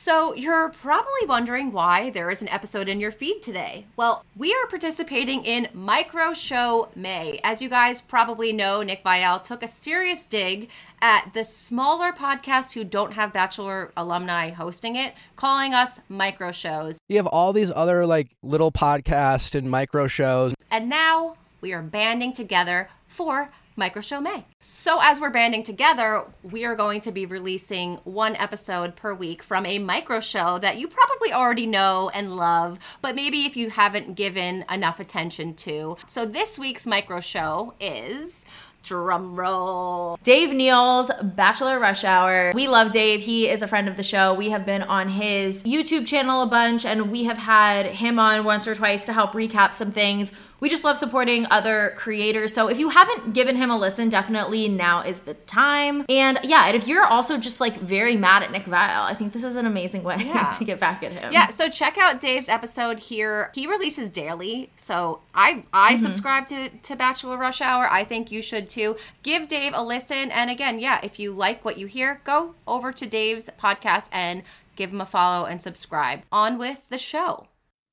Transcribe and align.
So, 0.00 0.32
you're 0.32 0.68
probably 0.68 1.26
wondering 1.26 1.72
why 1.72 2.10
there 2.10 2.30
is 2.30 2.40
an 2.40 2.48
episode 2.50 2.88
in 2.88 3.00
your 3.00 3.10
feed 3.10 3.42
today. 3.42 3.84
Well, 3.96 4.24
we 4.36 4.54
are 4.54 4.68
participating 4.68 5.44
in 5.44 5.66
Micro 5.74 6.34
Show 6.34 6.88
May. 6.94 7.40
As 7.42 7.60
you 7.60 7.68
guys 7.68 8.00
probably 8.00 8.52
know, 8.52 8.80
Nick 8.80 9.02
Viall 9.02 9.42
took 9.42 9.60
a 9.60 9.66
serious 9.66 10.24
dig 10.24 10.68
at 11.02 11.32
the 11.34 11.44
smaller 11.44 12.12
podcasts 12.12 12.74
who 12.74 12.84
don't 12.84 13.14
have 13.14 13.32
Bachelor 13.32 13.90
alumni 13.96 14.50
hosting 14.50 14.94
it, 14.94 15.14
calling 15.34 15.74
us 15.74 16.00
micro 16.08 16.52
shows. 16.52 17.00
You 17.08 17.16
have 17.16 17.26
all 17.26 17.52
these 17.52 17.72
other 17.74 18.06
like 18.06 18.28
little 18.40 18.70
podcasts 18.70 19.56
and 19.56 19.68
micro 19.68 20.06
shows. 20.06 20.54
And 20.70 20.88
now 20.88 21.34
we 21.60 21.72
are 21.72 21.82
banding 21.82 22.32
together 22.32 22.88
for 23.08 23.50
Micro 23.78 24.02
Show 24.02 24.20
May. 24.20 24.44
So, 24.60 24.98
as 25.00 25.20
we're 25.20 25.30
banding 25.30 25.62
together, 25.62 26.24
we 26.42 26.64
are 26.64 26.74
going 26.74 27.00
to 27.00 27.12
be 27.12 27.24
releasing 27.24 27.96
one 28.04 28.36
episode 28.36 28.96
per 28.96 29.14
week 29.14 29.42
from 29.42 29.64
a 29.64 29.78
micro 29.78 30.20
show 30.20 30.58
that 30.58 30.78
you 30.78 30.88
probably 30.88 31.32
already 31.32 31.66
know 31.66 32.10
and 32.12 32.36
love, 32.36 32.78
but 33.00 33.14
maybe 33.14 33.46
if 33.46 33.56
you 33.56 33.70
haven't 33.70 34.14
given 34.14 34.64
enough 34.70 35.00
attention 35.00 35.54
to. 35.54 35.96
So, 36.06 36.26
this 36.26 36.58
week's 36.58 36.86
micro 36.86 37.20
show 37.20 37.74
is 37.80 38.44
drum 38.88 39.36
roll. 39.36 40.18
Dave 40.22 40.52
Neal's 40.54 41.10
Bachelor 41.22 41.78
Rush 41.78 42.04
Hour. 42.04 42.52
We 42.54 42.68
love 42.68 42.90
Dave. 42.90 43.20
He 43.20 43.48
is 43.48 43.60
a 43.60 43.68
friend 43.68 43.88
of 43.88 43.96
the 43.96 44.02
show. 44.02 44.34
We 44.34 44.50
have 44.50 44.64
been 44.64 44.82
on 44.82 45.08
his 45.08 45.62
YouTube 45.64 46.06
channel 46.06 46.42
a 46.42 46.46
bunch 46.46 46.86
and 46.86 47.10
we 47.10 47.24
have 47.24 47.38
had 47.38 47.86
him 47.86 48.18
on 48.18 48.44
once 48.44 48.66
or 48.66 48.74
twice 48.74 49.04
to 49.06 49.12
help 49.12 49.32
recap 49.32 49.74
some 49.74 49.92
things 49.92 50.32
we 50.60 50.68
just 50.68 50.84
love 50.84 50.98
supporting 50.98 51.46
other 51.50 51.94
creators. 51.96 52.52
So 52.52 52.68
if 52.68 52.78
you 52.78 52.88
haven't 52.88 53.32
given 53.32 53.56
him 53.56 53.70
a 53.70 53.78
listen, 53.78 54.08
definitely 54.08 54.68
now 54.68 55.02
is 55.02 55.20
the 55.20 55.34
time. 55.34 56.04
And 56.08 56.38
yeah, 56.42 56.66
and 56.66 56.76
if 56.76 56.88
you're 56.88 57.04
also 57.04 57.38
just 57.38 57.60
like 57.60 57.78
very 57.78 58.16
mad 58.16 58.42
at 58.42 58.50
Nick 58.50 58.64
Viall, 58.64 59.04
I 59.04 59.14
think 59.14 59.32
this 59.32 59.44
is 59.44 59.56
an 59.56 59.66
amazing 59.66 60.02
way 60.02 60.16
yeah. 60.18 60.50
to 60.58 60.64
get 60.64 60.80
back 60.80 61.02
at 61.02 61.12
him. 61.12 61.32
Yeah, 61.32 61.48
so 61.48 61.68
check 61.68 61.96
out 61.98 62.20
Dave's 62.20 62.48
episode 62.48 62.98
here. 62.98 63.50
He 63.54 63.66
releases 63.66 64.10
daily. 64.10 64.70
So 64.76 65.20
I 65.34 65.64
I 65.72 65.94
mm-hmm. 65.94 66.02
subscribe 66.02 66.46
to, 66.48 66.70
to 66.70 66.96
Bachelor 66.96 67.36
Rush 67.36 67.60
Hour. 67.60 67.88
I 67.90 68.04
think 68.04 68.32
you 68.32 68.42
should 68.42 68.68
too. 68.68 68.96
Give 69.22 69.48
Dave 69.48 69.72
a 69.74 69.82
listen. 69.82 70.30
And 70.30 70.50
again, 70.50 70.80
yeah, 70.80 71.00
if 71.02 71.18
you 71.18 71.32
like 71.32 71.64
what 71.64 71.78
you 71.78 71.86
hear, 71.86 72.20
go 72.24 72.54
over 72.66 72.92
to 72.92 73.06
Dave's 73.06 73.50
podcast 73.60 74.08
and 74.12 74.42
give 74.76 74.92
him 74.92 75.00
a 75.00 75.06
follow 75.06 75.46
and 75.46 75.60
subscribe. 75.60 76.22
On 76.30 76.58
with 76.58 76.88
the 76.88 76.98
show. 76.98 77.46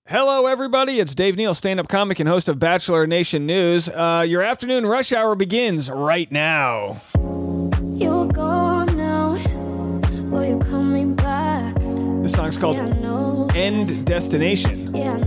Hello, 0.08 0.46
everybody. 0.46 1.00
It's 1.00 1.16
Dave 1.16 1.36
Neal, 1.36 1.56
stand 1.56 1.80
up 1.80 1.88
comic 1.88 2.20
and 2.20 2.30
host 2.30 2.48
of 2.48 2.60
Bachelor 2.60 3.08
Nation 3.08 3.48
News. 3.48 3.90
Uh, 3.90 4.24
your 4.28 4.44
afternoon 4.44 4.86
rush 4.86 5.12
hour 5.12 5.34
begins 5.34 5.90
right 5.90 6.32
now. 6.32 6.98
You're 7.92 8.28
gone 8.28 8.96
now. 8.96 9.32
Will 10.30 10.46
you 10.46 10.60
call 10.60 10.84
me 10.84 11.06
back? 11.06 11.74
This 12.22 12.34
song's 12.34 12.56
called 12.56 12.76
yeah, 12.76 13.48
End 13.56 14.06
Destination. 14.06 14.96
Yeah, 14.96 15.18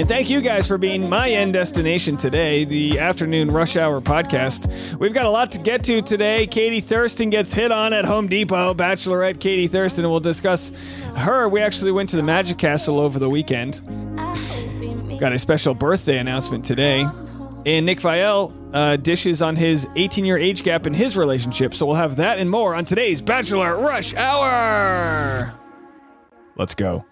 and 0.00 0.08
thank 0.08 0.30
you 0.30 0.40
guys 0.40 0.66
for 0.66 0.78
being 0.78 1.10
my 1.10 1.28
end 1.28 1.52
destination 1.52 2.16
today, 2.16 2.64
the 2.64 2.98
afternoon 2.98 3.50
rush 3.50 3.76
hour 3.76 4.00
podcast. 4.00 4.66
We've 4.98 5.12
got 5.12 5.26
a 5.26 5.30
lot 5.30 5.52
to 5.52 5.58
get 5.58 5.84
to 5.84 6.00
today. 6.00 6.46
Katie 6.46 6.80
Thurston 6.80 7.28
gets 7.28 7.52
hit 7.52 7.70
on 7.70 7.92
at 7.92 8.06
Home 8.06 8.26
Depot. 8.26 8.72
Bachelorette 8.72 9.40
Katie 9.40 9.66
Thurston. 9.66 10.08
We'll 10.08 10.18
discuss 10.18 10.72
her. 11.16 11.50
We 11.50 11.60
actually 11.60 11.92
went 11.92 12.08
to 12.10 12.16
the 12.16 12.22
Magic 12.22 12.56
Castle 12.56 12.98
over 12.98 13.18
the 13.18 13.28
weekend. 13.28 13.80
Got 15.20 15.34
a 15.34 15.38
special 15.38 15.74
birthday 15.74 16.16
announcement 16.16 16.64
today. 16.64 17.06
And 17.66 17.84
Nick 17.84 17.98
Viall 17.98 18.54
uh, 18.72 18.96
dishes 18.96 19.42
on 19.42 19.54
his 19.54 19.86
18 19.96 20.24
year 20.24 20.38
age 20.38 20.62
gap 20.62 20.86
in 20.86 20.94
his 20.94 21.14
relationship. 21.14 21.74
So 21.74 21.84
we'll 21.84 21.96
have 21.96 22.16
that 22.16 22.38
and 22.38 22.48
more 22.48 22.74
on 22.74 22.86
today's 22.86 23.20
Bachelor 23.20 23.76
Rush 23.76 24.14
Hour. 24.14 25.52
Let's 26.56 26.74
go. 26.74 27.04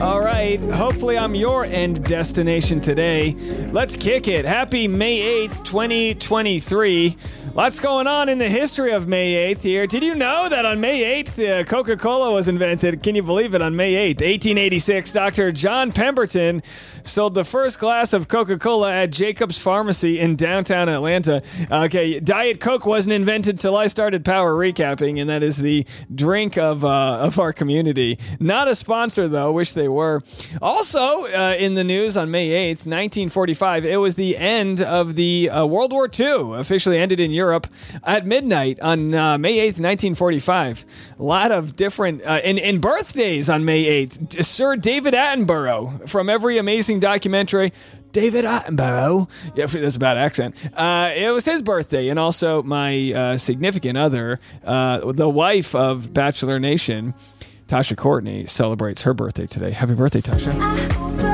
All 0.00 0.20
right. 0.20 0.60
Hopefully, 0.60 1.16
I'm 1.16 1.34
your 1.34 1.64
end 1.64 2.04
destination 2.04 2.80
today. 2.80 3.34
Let's 3.72 3.96
kick 3.96 4.28
it. 4.28 4.44
Happy 4.44 4.86
May 4.86 5.46
8th, 5.48 5.64
2023. 5.64 7.16
Lots 7.54 7.78
going 7.78 8.08
on 8.08 8.28
in 8.28 8.38
the 8.38 8.48
history 8.48 8.90
of 8.90 9.06
May 9.06 9.54
8th 9.54 9.60
here. 9.60 9.86
Did 9.86 10.02
you 10.02 10.16
know 10.16 10.48
that 10.48 10.66
on 10.66 10.80
May 10.80 11.22
8th, 11.22 11.60
uh, 11.60 11.62
Coca 11.62 11.96
Cola 11.96 12.32
was 12.32 12.48
invented? 12.48 13.00
Can 13.00 13.14
you 13.14 13.22
believe 13.22 13.54
it? 13.54 13.62
On 13.62 13.76
May 13.76 13.92
8th, 14.12 14.22
1886, 14.22 15.12
Dr. 15.12 15.52
John 15.52 15.92
Pemberton 15.92 16.64
sold 17.04 17.34
the 17.34 17.44
first 17.44 17.78
glass 17.78 18.12
of 18.12 18.26
Coca 18.26 18.58
Cola 18.58 18.92
at 18.92 19.12
Jacob's 19.12 19.56
Pharmacy 19.56 20.18
in 20.18 20.34
downtown 20.34 20.88
Atlanta. 20.88 21.42
Okay, 21.70 22.18
Diet 22.18 22.58
Coke 22.58 22.86
wasn't 22.86 23.12
invented 23.12 23.60
till 23.60 23.76
I 23.76 23.86
started 23.86 24.24
power 24.24 24.52
recapping, 24.52 25.20
and 25.20 25.30
that 25.30 25.44
is 25.44 25.58
the 25.58 25.86
drink 26.12 26.58
of, 26.58 26.84
uh, 26.84 27.18
of 27.20 27.38
our 27.38 27.52
community. 27.52 28.18
Not 28.40 28.66
a 28.66 28.74
sponsor, 28.74 29.28
though. 29.28 29.52
Wish 29.52 29.74
they 29.74 29.88
were. 29.88 30.24
Also, 30.60 31.26
uh, 31.26 31.54
in 31.56 31.74
the 31.74 31.84
news 31.84 32.16
on 32.16 32.32
May 32.32 32.48
8th, 32.48 32.84
1945, 32.88 33.84
it 33.84 33.98
was 33.98 34.16
the 34.16 34.36
end 34.36 34.80
of 34.80 35.14
the 35.14 35.50
uh, 35.50 35.64
World 35.64 35.92
War 35.92 36.10
II, 36.12 36.58
officially 36.58 36.98
ended 36.98 37.20
in 37.20 37.30
Europe 37.30 37.43
at 37.52 38.26
midnight 38.26 38.80
on 38.80 39.14
uh, 39.14 39.38
May 39.38 39.58
8th, 39.58 39.80
1945. 39.80 40.84
A 41.18 41.22
lot 41.22 41.52
of 41.52 41.76
different, 41.76 42.22
uh, 42.22 42.40
and 42.44 42.80
birthdays 42.80 43.48
on 43.48 43.64
May 43.64 44.06
8th. 44.06 44.44
Sir 44.44 44.76
David 44.76 45.14
Attenborough 45.14 46.08
from 46.08 46.28
every 46.28 46.58
amazing 46.58 47.00
documentary. 47.00 47.72
David 48.14 48.44
Attenborough. 48.44 49.28
Yeah, 49.54 49.66
that's 49.66 49.96
a 49.96 49.98
bad 49.98 50.16
accent. 50.16 50.56
Uh, 50.74 51.12
it 51.14 51.30
was 51.30 51.44
his 51.44 51.62
birthday, 51.62 52.08
and 52.08 52.18
also 52.18 52.62
my 52.62 53.12
uh, 53.12 53.38
significant 53.38 53.98
other, 53.98 54.40
uh, 54.64 55.12
the 55.12 55.28
wife 55.28 55.74
of 55.74 56.14
Bachelor 56.14 56.58
Nation, 56.58 57.12
Tasha 57.66 57.96
Courtney, 57.96 58.46
celebrates 58.46 59.02
her 59.02 59.12
birthday 59.12 59.46
today. 59.46 59.72
Happy 59.72 59.94
birthday, 59.94 60.20
Tasha. 60.20 61.33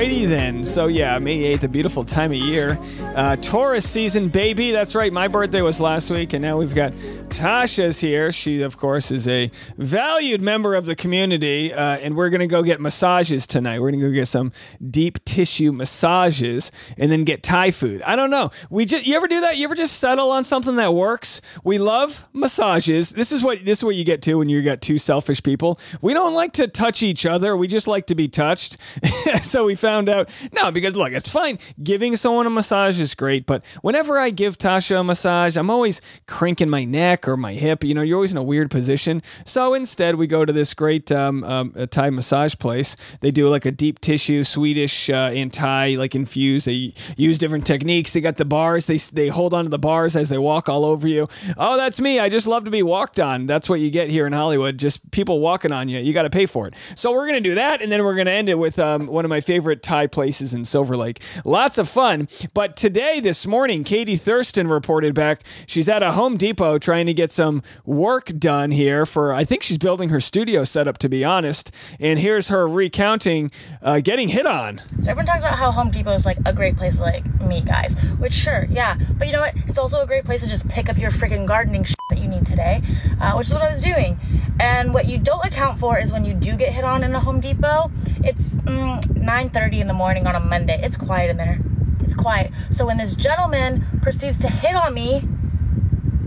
Alrighty 0.00 0.26
then. 0.26 0.64
So 0.64 0.86
yeah, 0.86 1.18
May 1.18 1.54
8th, 1.54 1.64
a 1.64 1.68
beautiful 1.68 2.06
time 2.06 2.30
of 2.30 2.38
year. 2.38 2.78
Uh, 3.14 3.36
Taurus 3.36 3.86
season, 3.86 4.30
baby. 4.30 4.70
That's 4.70 4.94
right. 4.94 5.12
My 5.12 5.28
birthday 5.28 5.60
was 5.60 5.78
last 5.78 6.10
week, 6.10 6.32
and 6.32 6.40
now 6.40 6.56
we've 6.56 6.74
got 6.74 6.92
Tasha's 7.28 8.00
here. 8.00 8.32
She, 8.32 8.62
of 8.62 8.78
course, 8.78 9.10
is 9.10 9.28
a 9.28 9.50
valued 9.76 10.40
member 10.40 10.74
of 10.74 10.86
the 10.86 10.96
community, 10.96 11.70
uh, 11.74 11.98
and 11.98 12.16
we're 12.16 12.30
gonna 12.30 12.46
go 12.46 12.62
get 12.62 12.80
massages 12.80 13.46
tonight. 13.46 13.80
We're 13.80 13.90
gonna 13.90 14.02
go 14.02 14.10
get 14.10 14.28
some 14.28 14.52
deep 14.90 15.22
tissue 15.26 15.70
massages, 15.70 16.72
and 16.96 17.12
then 17.12 17.24
get 17.24 17.42
Thai 17.42 17.70
food. 17.70 18.00
I 18.00 18.16
don't 18.16 18.30
know. 18.30 18.52
We 18.70 18.86
just 18.86 19.06
you 19.06 19.16
ever 19.16 19.28
do 19.28 19.42
that? 19.42 19.58
You 19.58 19.64
ever 19.64 19.74
just 19.74 19.98
settle 19.98 20.30
on 20.30 20.44
something 20.44 20.76
that 20.76 20.94
works? 20.94 21.42
We 21.62 21.76
love 21.76 22.26
massages. 22.32 23.10
This 23.10 23.32
is 23.32 23.42
what 23.42 23.66
this 23.66 23.80
is 23.80 23.84
what 23.84 23.96
you 23.96 24.04
get 24.04 24.22
to 24.22 24.36
when 24.36 24.48
you 24.48 24.62
got 24.62 24.80
two 24.80 24.96
selfish 24.96 25.42
people. 25.42 25.78
We 26.00 26.14
don't 26.14 26.32
like 26.32 26.52
to 26.52 26.68
touch 26.68 27.02
each 27.02 27.26
other. 27.26 27.54
We 27.54 27.68
just 27.68 27.86
like 27.86 28.06
to 28.06 28.14
be 28.14 28.28
touched. 28.28 28.78
so 29.42 29.66
we 29.66 29.74
found 29.74 29.89
out 29.90 30.30
no, 30.52 30.70
because 30.70 30.96
look, 30.96 31.12
it's 31.12 31.28
fine. 31.28 31.58
Giving 31.82 32.16
someone 32.16 32.46
a 32.46 32.50
massage 32.50 33.00
is 33.00 33.14
great, 33.14 33.46
but 33.46 33.64
whenever 33.82 34.18
I 34.18 34.30
give 34.30 34.58
Tasha 34.58 35.00
a 35.00 35.04
massage, 35.04 35.56
I'm 35.56 35.70
always 35.70 36.00
cranking 36.26 36.68
my 36.68 36.84
neck 36.84 37.28
or 37.28 37.36
my 37.36 37.52
hip. 37.52 37.84
You 37.84 37.94
know, 37.94 38.02
you're 38.02 38.16
always 38.16 38.32
in 38.32 38.38
a 38.38 38.42
weird 38.42 38.70
position. 38.70 39.22
So 39.44 39.74
instead, 39.74 40.16
we 40.16 40.26
go 40.26 40.44
to 40.44 40.52
this 40.52 40.74
great 40.74 41.10
um, 41.12 41.44
um, 41.44 41.72
Thai 41.90 42.10
massage 42.10 42.54
place. 42.56 42.96
They 43.20 43.30
do 43.30 43.48
like 43.48 43.64
a 43.66 43.70
deep 43.70 44.00
tissue 44.00 44.44
Swedish 44.44 45.10
uh, 45.10 45.30
and 45.34 45.52
Thai 45.52 45.96
like 45.96 46.14
infused. 46.14 46.66
They 46.66 46.94
use 47.16 47.38
different 47.38 47.66
techniques. 47.66 48.12
They 48.12 48.20
got 48.20 48.36
the 48.36 48.44
bars. 48.44 48.86
They 48.86 48.98
they 48.98 49.28
hold 49.28 49.54
onto 49.54 49.70
the 49.70 49.78
bars 49.78 50.16
as 50.16 50.28
they 50.28 50.38
walk 50.38 50.68
all 50.68 50.84
over 50.84 51.06
you. 51.08 51.28
Oh, 51.56 51.76
that's 51.76 52.00
me. 52.00 52.18
I 52.18 52.28
just 52.28 52.46
love 52.46 52.64
to 52.64 52.70
be 52.70 52.82
walked 52.82 53.20
on. 53.20 53.46
That's 53.46 53.68
what 53.68 53.80
you 53.80 53.90
get 53.90 54.10
here 54.10 54.26
in 54.26 54.32
Hollywood. 54.32 54.78
Just 54.78 55.10
people 55.10 55.40
walking 55.40 55.72
on 55.72 55.88
you. 55.88 55.98
You 55.98 56.12
got 56.12 56.22
to 56.22 56.30
pay 56.30 56.46
for 56.46 56.66
it. 56.66 56.74
So 56.96 57.12
we're 57.12 57.26
gonna 57.26 57.40
do 57.40 57.54
that, 57.54 57.82
and 57.82 57.90
then 57.90 58.04
we're 58.04 58.16
gonna 58.16 58.30
end 58.30 58.48
it 58.48 58.58
with 58.58 58.78
um, 58.78 59.06
one 59.06 59.24
of 59.24 59.28
my 59.28 59.40
favorite 59.40 59.79
Thai 59.82 60.06
places 60.06 60.54
in 60.54 60.64
Silver 60.64 60.96
Lake. 60.96 61.20
Lots 61.44 61.78
of 61.78 61.88
fun. 61.88 62.28
But 62.54 62.76
today, 62.76 63.20
this 63.20 63.46
morning, 63.46 63.84
Katie 63.84 64.16
Thurston 64.16 64.68
reported 64.68 65.14
back 65.14 65.42
she's 65.66 65.88
at 65.88 66.02
a 66.02 66.12
Home 66.12 66.36
Depot 66.36 66.78
trying 66.78 67.06
to 67.06 67.14
get 67.14 67.30
some 67.30 67.62
work 67.84 68.26
done 68.38 68.70
here 68.70 69.06
for, 69.06 69.32
I 69.32 69.44
think 69.44 69.62
she's 69.62 69.78
building 69.78 70.08
her 70.10 70.20
studio 70.20 70.64
setup, 70.64 70.98
to 70.98 71.08
be 71.08 71.24
honest. 71.24 71.70
And 71.98 72.18
here's 72.18 72.48
her 72.48 72.66
recounting 72.66 73.50
uh, 73.82 74.00
getting 74.00 74.28
hit 74.28 74.46
on. 74.46 74.80
So 75.00 75.10
everyone 75.10 75.26
talks 75.26 75.42
about 75.42 75.58
how 75.58 75.70
Home 75.72 75.90
Depot 75.90 76.12
is 76.12 76.26
like 76.26 76.38
a 76.46 76.52
great 76.52 76.76
place 76.76 77.00
like 77.00 77.24
meet 77.40 77.64
guys, 77.64 77.94
which 78.18 78.34
sure, 78.34 78.66
yeah. 78.70 78.96
But 79.18 79.26
you 79.26 79.32
know 79.32 79.40
what? 79.40 79.54
It's 79.66 79.78
also 79.78 80.02
a 80.02 80.06
great 80.06 80.24
place 80.24 80.42
to 80.42 80.48
just 80.48 80.68
pick 80.68 80.88
up 80.88 80.98
your 80.98 81.10
freaking 81.10 81.46
gardening 81.46 81.84
shit 81.84 81.96
that 82.10 82.18
you 82.18 82.28
need 82.28 82.46
today, 82.46 82.82
uh, 83.20 83.32
which 83.34 83.48
is 83.48 83.52
what 83.52 83.62
I 83.62 83.70
was 83.70 83.82
doing. 83.82 84.18
And 84.60 84.92
what 84.92 85.06
you 85.06 85.18
don't 85.18 85.44
account 85.44 85.78
for 85.78 85.98
is 85.98 86.12
when 86.12 86.24
you 86.24 86.34
do 86.34 86.56
get 86.56 86.72
hit 86.72 86.84
on 86.84 87.02
in 87.02 87.14
a 87.14 87.20
Home 87.20 87.40
Depot, 87.40 87.90
it's 88.22 88.54
mm, 88.54 89.00
9.30 89.00 89.80
in 89.80 89.86
the 89.86 89.94
morning 89.94 90.26
on 90.26 90.34
a 90.34 90.40
Monday. 90.40 90.78
It's 90.82 90.96
quiet 90.96 91.30
in 91.30 91.36
there. 91.36 91.60
It's 92.00 92.14
quiet. 92.14 92.52
So 92.70 92.86
when 92.86 92.98
this 92.98 93.14
gentleman 93.14 93.86
proceeds 94.02 94.38
to 94.40 94.48
hit 94.48 94.74
on 94.74 94.92
me, 94.92 95.26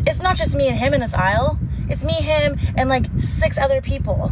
it's 0.08 0.22
not 0.22 0.36
just 0.36 0.56
me 0.56 0.68
and 0.68 0.78
him 0.78 0.94
in 0.94 1.02
this 1.02 1.14
aisle. 1.14 1.60
It's 1.90 2.04
me, 2.04 2.14
him, 2.14 2.58
and 2.76 2.90
like 2.90 3.06
six 3.20 3.58
other 3.58 3.82
people. 3.82 4.32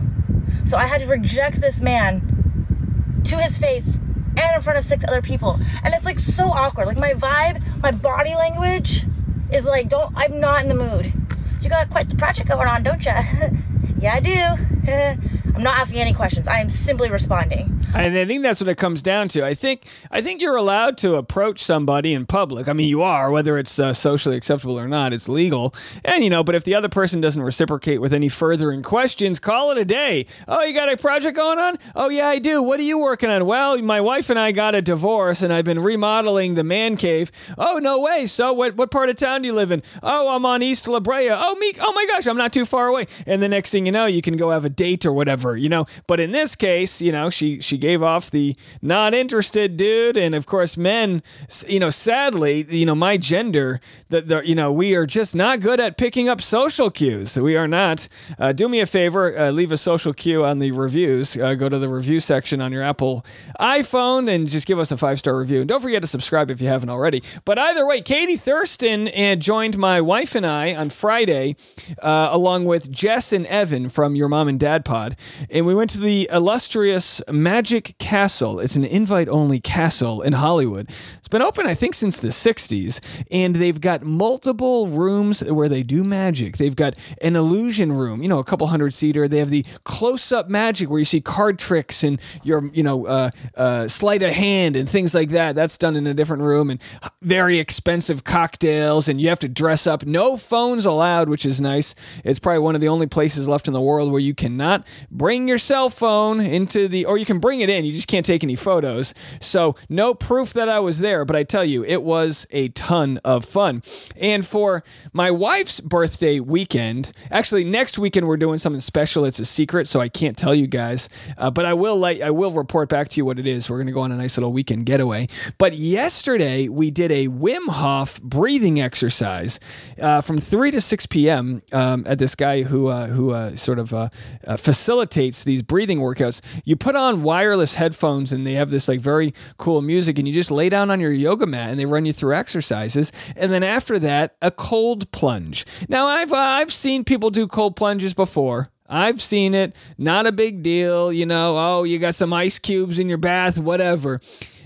So 0.65 0.77
I 0.77 0.87
had 0.87 1.01
to 1.01 1.07
reject 1.07 1.61
this 1.61 1.81
man 1.81 3.21
to 3.25 3.37
his 3.37 3.57
face 3.59 3.99
and 4.37 4.55
in 4.55 4.61
front 4.61 4.79
of 4.79 4.85
six 4.85 5.03
other 5.07 5.21
people. 5.21 5.59
And 5.83 5.93
it's 5.93 6.05
like 6.05 6.19
so 6.19 6.45
awkward. 6.45 6.87
Like 6.87 6.97
my 6.97 7.13
vibe, 7.13 7.61
my 7.81 7.91
body 7.91 8.35
language 8.35 9.05
is 9.51 9.65
like, 9.65 9.89
don't, 9.89 10.13
I'm 10.15 10.39
not 10.39 10.63
in 10.63 10.69
the 10.69 10.75
mood. 10.75 11.13
You 11.61 11.69
got 11.69 11.89
quite 11.89 12.09
the 12.09 12.15
project 12.15 12.49
going 12.49 12.67
on, 12.67 12.83
don't 12.83 13.05
you? 13.05 13.11
yeah, 14.01 14.15
I 14.15 14.19
do. 14.19 15.27
I'm 15.55 15.63
not 15.63 15.79
asking 15.79 15.99
any 15.99 16.13
questions. 16.13 16.47
I 16.47 16.59
am 16.59 16.69
simply 16.69 17.09
responding. 17.09 17.81
And 17.93 18.17
I 18.17 18.25
think 18.25 18.41
that's 18.43 18.61
what 18.61 18.69
it 18.69 18.75
comes 18.75 19.01
down 19.01 19.27
to. 19.29 19.45
I 19.45 19.53
think 19.53 19.87
I 20.09 20.21
think 20.21 20.41
you're 20.41 20.55
allowed 20.55 20.97
to 20.99 21.15
approach 21.15 21.61
somebody 21.63 22.13
in 22.13 22.25
public. 22.25 22.67
I 22.67 22.73
mean, 22.73 22.87
you 22.87 23.01
are, 23.01 23.29
whether 23.31 23.57
it's 23.57 23.77
uh, 23.79 23.93
socially 23.93 24.37
acceptable 24.37 24.79
or 24.79 24.87
not. 24.87 25.13
It's 25.13 25.27
legal, 25.27 25.75
and 26.05 26.23
you 26.23 26.29
know. 26.29 26.43
But 26.43 26.55
if 26.55 26.63
the 26.63 26.75
other 26.75 26.89
person 26.89 27.19
doesn't 27.19 27.41
reciprocate 27.41 27.99
with 27.99 28.13
any 28.13 28.29
furthering 28.29 28.81
questions, 28.81 29.39
call 29.39 29.71
it 29.71 29.77
a 29.77 29.85
day. 29.85 30.25
Oh, 30.47 30.63
you 30.63 30.73
got 30.73 30.91
a 30.91 30.97
project 30.97 31.35
going 31.35 31.59
on? 31.59 31.77
Oh, 31.95 32.09
yeah, 32.09 32.27
I 32.27 32.39
do. 32.39 32.61
What 32.61 32.79
are 32.79 32.83
you 32.83 32.97
working 32.97 33.29
on? 33.29 33.45
Well, 33.45 33.77
my 33.81 33.99
wife 33.99 34.29
and 34.29 34.39
I 34.39 34.51
got 34.51 34.75
a 34.75 34.81
divorce, 34.81 35.41
and 35.41 35.51
I've 35.51 35.65
been 35.65 35.79
remodeling 35.79 36.55
the 36.55 36.63
man 36.63 36.95
cave. 36.95 37.31
Oh, 37.57 37.77
no 37.77 37.99
way. 37.99 38.25
So, 38.25 38.53
what 38.53 38.75
what 38.75 38.91
part 38.91 39.09
of 39.09 39.17
town 39.17 39.41
do 39.41 39.47
you 39.47 39.53
live 39.53 39.71
in? 39.71 39.83
Oh, 40.01 40.29
I'm 40.29 40.45
on 40.45 40.63
East 40.63 40.87
La 40.87 40.99
Brea. 40.99 41.29
Oh, 41.31 41.55
me. 41.55 41.73
Oh 41.79 41.91
my 41.93 42.05
gosh, 42.05 42.25
I'm 42.27 42.37
not 42.37 42.53
too 42.53 42.65
far 42.65 42.87
away. 42.87 43.07
And 43.25 43.41
the 43.41 43.49
next 43.49 43.71
thing 43.71 43.85
you 43.85 43.91
know, 43.91 44.05
you 44.05 44.21
can 44.21 44.37
go 44.37 44.51
have 44.51 44.65
a 44.65 44.69
date 44.69 45.05
or 45.05 45.11
whatever, 45.13 45.40
you 45.57 45.69
know. 45.69 45.85
But 46.07 46.19
in 46.19 46.31
this 46.31 46.55
case, 46.55 47.01
you 47.01 47.11
know, 47.11 47.29
she 47.29 47.61
she 47.61 47.77
gave 47.77 48.01
off 48.03 48.31
the 48.31 48.55
not 48.81 49.13
interested 49.13 49.77
dude, 49.77 50.17
and 50.17 50.35
of 50.35 50.45
course, 50.45 50.77
men, 50.77 51.23
you 51.67 51.79
know, 51.79 51.89
sadly, 51.89 52.65
you 52.69 52.85
know, 52.85 52.95
my 52.95 53.17
gender, 53.17 53.79
that 54.09 54.27
the 54.27 54.41
you 54.47 54.55
know, 54.55 54.71
we 54.71 54.95
are 54.95 55.05
just 55.05 55.35
not 55.35 55.59
good 55.59 55.79
at 55.79 55.97
picking 55.97 56.29
up 56.29 56.41
social 56.41 56.89
cues. 56.89 57.37
We 57.37 57.55
are 57.55 57.67
not. 57.67 58.07
Uh, 58.39 58.51
do 58.51 58.69
me 58.69 58.79
a 58.79 58.85
favor, 58.85 59.37
uh, 59.37 59.51
leave 59.51 59.71
a 59.71 59.77
social 59.77 60.13
cue 60.13 60.45
on 60.45 60.59
the 60.59 60.71
reviews. 60.71 61.35
Uh, 61.35 61.55
go 61.55 61.69
to 61.69 61.79
the 61.79 61.89
review 61.89 62.19
section 62.19 62.61
on 62.61 62.71
your 62.71 62.83
Apple 62.83 63.25
iPhone 63.59 64.29
and 64.33 64.47
just 64.47 64.67
give 64.67 64.79
us 64.79 64.91
a 64.91 64.97
five 64.97 65.19
star 65.19 65.37
review. 65.37 65.61
And 65.61 65.69
don't 65.69 65.81
forget 65.81 66.01
to 66.01 66.07
subscribe 66.07 66.51
if 66.51 66.61
you 66.61 66.67
haven't 66.67 66.89
already. 66.89 67.23
But 67.45 67.59
either 67.59 67.85
way, 67.85 68.01
Katie 68.01 68.37
Thurston 68.37 69.07
and 69.09 69.41
joined 69.41 69.77
my 69.77 70.01
wife 70.01 70.35
and 70.35 70.45
I 70.45 70.75
on 70.75 70.89
Friday, 70.89 71.55
uh, 72.01 72.29
along 72.31 72.65
with 72.65 72.91
Jess 72.91 73.31
and 73.33 73.45
Evan 73.47 73.89
from 73.89 74.15
Your 74.15 74.29
Mom 74.29 74.47
and 74.47 74.59
Dad 74.59 74.85
Pod, 74.85 75.15
and 75.49 75.65
we 75.65 75.75
went 75.75 75.89
to 75.91 75.99
the 75.99 76.29
illustrious 76.31 77.21
Magic 77.29 77.95
Castle. 77.97 78.59
It's 78.59 78.75
an 78.75 78.85
invite 78.85 79.29
only 79.29 79.59
castle 79.59 80.21
in 80.21 80.33
Hollywood. 80.33 80.89
Been 81.31 81.41
open, 81.41 81.65
I 81.65 81.75
think, 81.75 81.95
since 81.95 82.19
the 82.19 82.27
60s, 82.27 82.99
and 83.31 83.55
they've 83.55 83.79
got 83.79 84.03
multiple 84.03 84.89
rooms 84.89 85.41
where 85.41 85.69
they 85.69 85.81
do 85.81 86.03
magic. 86.03 86.57
They've 86.57 86.75
got 86.75 86.93
an 87.21 87.37
illusion 87.37 87.93
room, 87.93 88.21
you 88.21 88.27
know, 88.27 88.39
a 88.39 88.43
couple 88.43 88.67
hundred 88.67 88.93
seater. 88.93 89.29
They 89.29 89.37
have 89.37 89.49
the 89.49 89.65
close 89.85 90.33
up 90.33 90.49
magic 90.49 90.89
where 90.89 90.99
you 90.99 91.05
see 91.05 91.21
card 91.21 91.57
tricks 91.57 92.03
and 92.03 92.19
your, 92.43 92.69
you 92.73 92.83
know, 92.83 93.05
uh, 93.07 93.29
uh, 93.55 93.87
sleight 93.87 94.23
of 94.23 94.33
hand 94.33 94.75
and 94.75 94.89
things 94.89 95.15
like 95.15 95.29
that. 95.29 95.55
That's 95.55 95.77
done 95.77 95.95
in 95.95 96.05
a 96.05 96.13
different 96.13 96.43
room, 96.43 96.69
and 96.69 96.81
very 97.21 97.59
expensive 97.59 98.25
cocktails, 98.25 99.07
and 99.07 99.21
you 99.21 99.29
have 99.29 99.39
to 99.39 99.47
dress 99.47 99.87
up. 99.87 100.05
No 100.05 100.35
phones 100.35 100.85
allowed, 100.85 101.29
which 101.29 101.45
is 101.45 101.61
nice. 101.61 101.95
It's 102.25 102.39
probably 102.39 102.59
one 102.59 102.75
of 102.75 102.81
the 102.81 102.89
only 102.89 103.07
places 103.07 103.47
left 103.47 103.67
in 103.67 103.73
the 103.73 103.79
world 103.79 104.11
where 104.11 104.19
you 104.19 104.35
cannot 104.35 104.85
bring 105.09 105.47
your 105.47 105.59
cell 105.59 105.89
phone 105.89 106.41
into 106.41 106.89
the, 106.89 107.05
or 107.05 107.17
you 107.17 107.25
can 107.25 107.39
bring 107.39 107.61
it 107.61 107.69
in, 107.69 107.85
you 107.85 107.93
just 107.93 108.09
can't 108.09 108.25
take 108.25 108.43
any 108.43 108.57
photos. 108.57 109.13
So, 109.39 109.75
no 109.87 110.13
proof 110.13 110.51
that 110.53 110.67
I 110.67 110.79
was 110.79 110.99
there, 110.99 111.20
but 111.25 111.35
I 111.35 111.43
tell 111.43 111.63
you, 111.63 111.83
it 111.83 112.03
was 112.03 112.47
a 112.51 112.69
ton 112.69 113.19
of 113.23 113.45
fun. 113.45 113.83
And 114.17 114.45
for 114.45 114.83
my 115.13 115.31
wife's 115.31 115.79
birthday 115.79 116.39
weekend, 116.39 117.11
actually, 117.29 117.63
next 117.63 117.97
weekend 117.99 118.27
we're 118.27 118.37
doing 118.37 118.57
something 118.57 118.79
special. 118.79 119.25
It's 119.25 119.39
a 119.39 119.45
secret, 119.45 119.87
so 119.87 119.99
I 119.99 120.09
can't 120.09 120.37
tell 120.37 120.55
you 120.55 120.67
guys, 120.67 121.09
uh, 121.37 121.51
but 121.51 121.65
I 121.65 121.73
will 121.73 121.97
let, 121.97 122.21
I 122.21 122.31
will 122.31 122.51
report 122.51 122.89
back 122.89 123.09
to 123.09 123.17
you 123.17 123.25
what 123.25 123.39
it 123.39 123.47
is. 123.47 123.69
We're 123.69 123.77
going 123.77 123.87
to 123.87 123.93
go 123.93 124.01
on 124.01 124.11
a 124.11 124.17
nice 124.17 124.37
little 124.37 124.51
weekend 124.51 124.85
getaway. 124.85 125.27
But 125.57 125.73
yesterday 125.73 126.67
we 126.67 126.91
did 126.91 127.11
a 127.11 127.27
Wim 127.27 127.67
Hof 127.69 128.21
breathing 128.21 128.79
exercise 128.79 129.59
uh, 129.99 130.21
from 130.21 130.39
3 130.39 130.71
to 130.71 130.81
6 130.81 131.05
p.m. 131.07 131.61
Um, 131.71 132.03
at 132.07 132.19
this 132.19 132.35
guy 132.35 132.63
who, 132.63 132.87
uh, 132.87 133.07
who 133.07 133.31
uh, 133.31 133.55
sort 133.55 133.79
of 133.79 133.93
uh, 133.93 134.09
uh, 134.45 134.57
facilitates 134.57 135.43
these 135.43 135.63
breathing 135.63 135.99
workouts. 135.99 136.41
You 136.65 136.75
put 136.75 136.95
on 136.95 137.23
wireless 137.23 137.75
headphones 137.75 138.31
and 138.33 138.45
they 138.45 138.53
have 138.53 138.69
this 138.69 138.87
like 138.87 138.99
very 138.99 139.33
cool 139.57 139.81
music, 139.81 140.17
and 140.17 140.27
you 140.27 140.33
just 140.33 140.51
lay 140.51 140.69
down 140.69 140.89
on 140.89 140.99
your 140.99 141.10
yoga 141.17 141.45
mat 141.45 141.69
and 141.69 141.79
they 141.79 141.85
run 141.85 142.05
you 142.05 142.13
through 142.13 142.35
exercises. 142.35 143.11
And 143.35 143.51
then 143.51 143.63
after 143.63 143.99
that, 143.99 144.35
a 144.41 144.51
cold 144.51 145.11
plunge. 145.11 145.65
Now 145.89 146.07
I've 146.07 146.31
uh, 146.31 146.37
I've 146.37 146.73
seen 146.73 147.03
people 147.03 147.29
do 147.29 147.47
cold 147.47 147.75
plunges 147.75 148.13
before. 148.13 148.69
I've 148.87 149.21
seen 149.21 149.55
it. 149.55 149.75
Not 149.97 150.27
a 150.27 150.33
big 150.33 150.63
deal, 150.63 151.13
you 151.13 151.25
know. 151.25 151.57
Oh, 151.57 151.83
you 151.83 151.97
got 151.97 152.13
some 152.13 152.33
ice 152.33 152.59
cubes 152.59 152.99
in 152.99 153.07
your 153.07 153.17
bath, 153.17 153.57
whatever. 153.57 154.19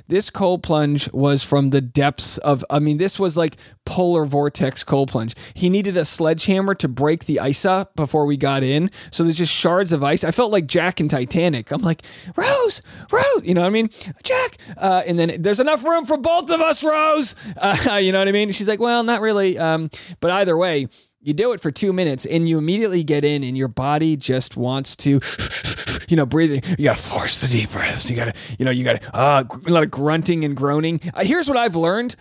This 0.07 0.29
cold 0.29 0.61
plunge 0.61 1.11
was 1.13 1.43
from 1.43 1.69
the 1.69 1.81
depths 1.81 2.37
of, 2.39 2.63
I 2.69 2.79
mean, 2.79 2.97
this 2.97 3.19
was 3.19 3.35
like 3.35 3.57
polar 3.85 4.25
vortex 4.25 4.83
cold 4.83 5.09
plunge. 5.09 5.35
He 5.53 5.69
needed 5.69 5.97
a 5.97 6.05
sledgehammer 6.05 6.75
to 6.75 6.87
break 6.87 7.25
the 7.25 7.39
ice 7.39 7.65
up 7.65 7.95
before 7.95 8.25
we 8.25 8.37
got 8.37 8.63
in. 8.63 8.91
So 9.11 9.23
there's 9.23 9.37
just 9.37 9.53
shards 9.53 9.91
of 9.91 10.03
ice. 10.03 10.23
I 10.23 10.31
felt 10.31 10.51
like 10.51 10.67
Jack 10.67 10.99
in 11.01 11.07
Titanic. 11.09 11.71
I'm 11.71 11.81
like, 11.81 12.03
Rose, 12.35 12.81
Rose, 13.11 13.43
you 13.43 13.53
know 13.53 13.61
what 13.61 13.67
I 13.67 13.71
mean? 13.71 13.89
Jack. 14.23 14.57
Uh, 14.77 15.03
and 15.07 15.17
then 15.17 15.41
there's 15.41 15.59
enough 15.59 15.83
room 15.83 16.05
for 16.05 16.17
both 16.17 16.49
of 16.49 16.61
us, 16.61 16.83
Rose. 16.83 17.35
Uh, 17.57 17.95
you 17.95 18.11
know 18.11 18.19
what 18.19 18.27
I 18.27 18.31
mean? 18.31 18.51
She's 18.51 18.67
like, 18.67 18.79
well, 18.79 19.03
not 19.03 19.21
really. 19.21 19.57
Um, 19.57 19.89
but 20.19 20.29
either 20.29 20.55
way, 20.57 20.87
you 21.25 21.33
do 21.33 21.53
it 21.53 21.59
for 21.59 21.71
two 21.71 21.91
minutes 21.91 22.25
and 22.27 22.47
you 22.47 22.59
immediately 22.59 23.03
get 23.03 23.25
in 23.25 23.43
and 23.43 23.57
your 23.57 23.67
body 23.67 24.15
just 24.15 24.55
wants 24.55 24.95
to 24.95 25.19
you 26.07 26.15
know 26.15 26.25
breathing 26.25 26.61
you 26.77 26.85
gotta 26.85 27.01
force 27.01 27.41
the 27.41 27.47
deep 27.47 27.71
breaths. 27.71 28.09
You 28.09 28.15
gotta 28.15 28.33
you 28.59 28.63
know 28.63 28.71
you 28.71 28.83
gotta 28.83 29.17
uh, 29.17 29.43
a 29.65 29.69
lot 29.71 29.83
of 29.83 29.89
grunting 29.91 30.45
and 30.45 30.55
groaning. 30.55 31.01
Uh, 31.13 31.23
here's 31.23 31.49
what 31.49 31.57
i've 31.57 31.75
learned 31.75 32.15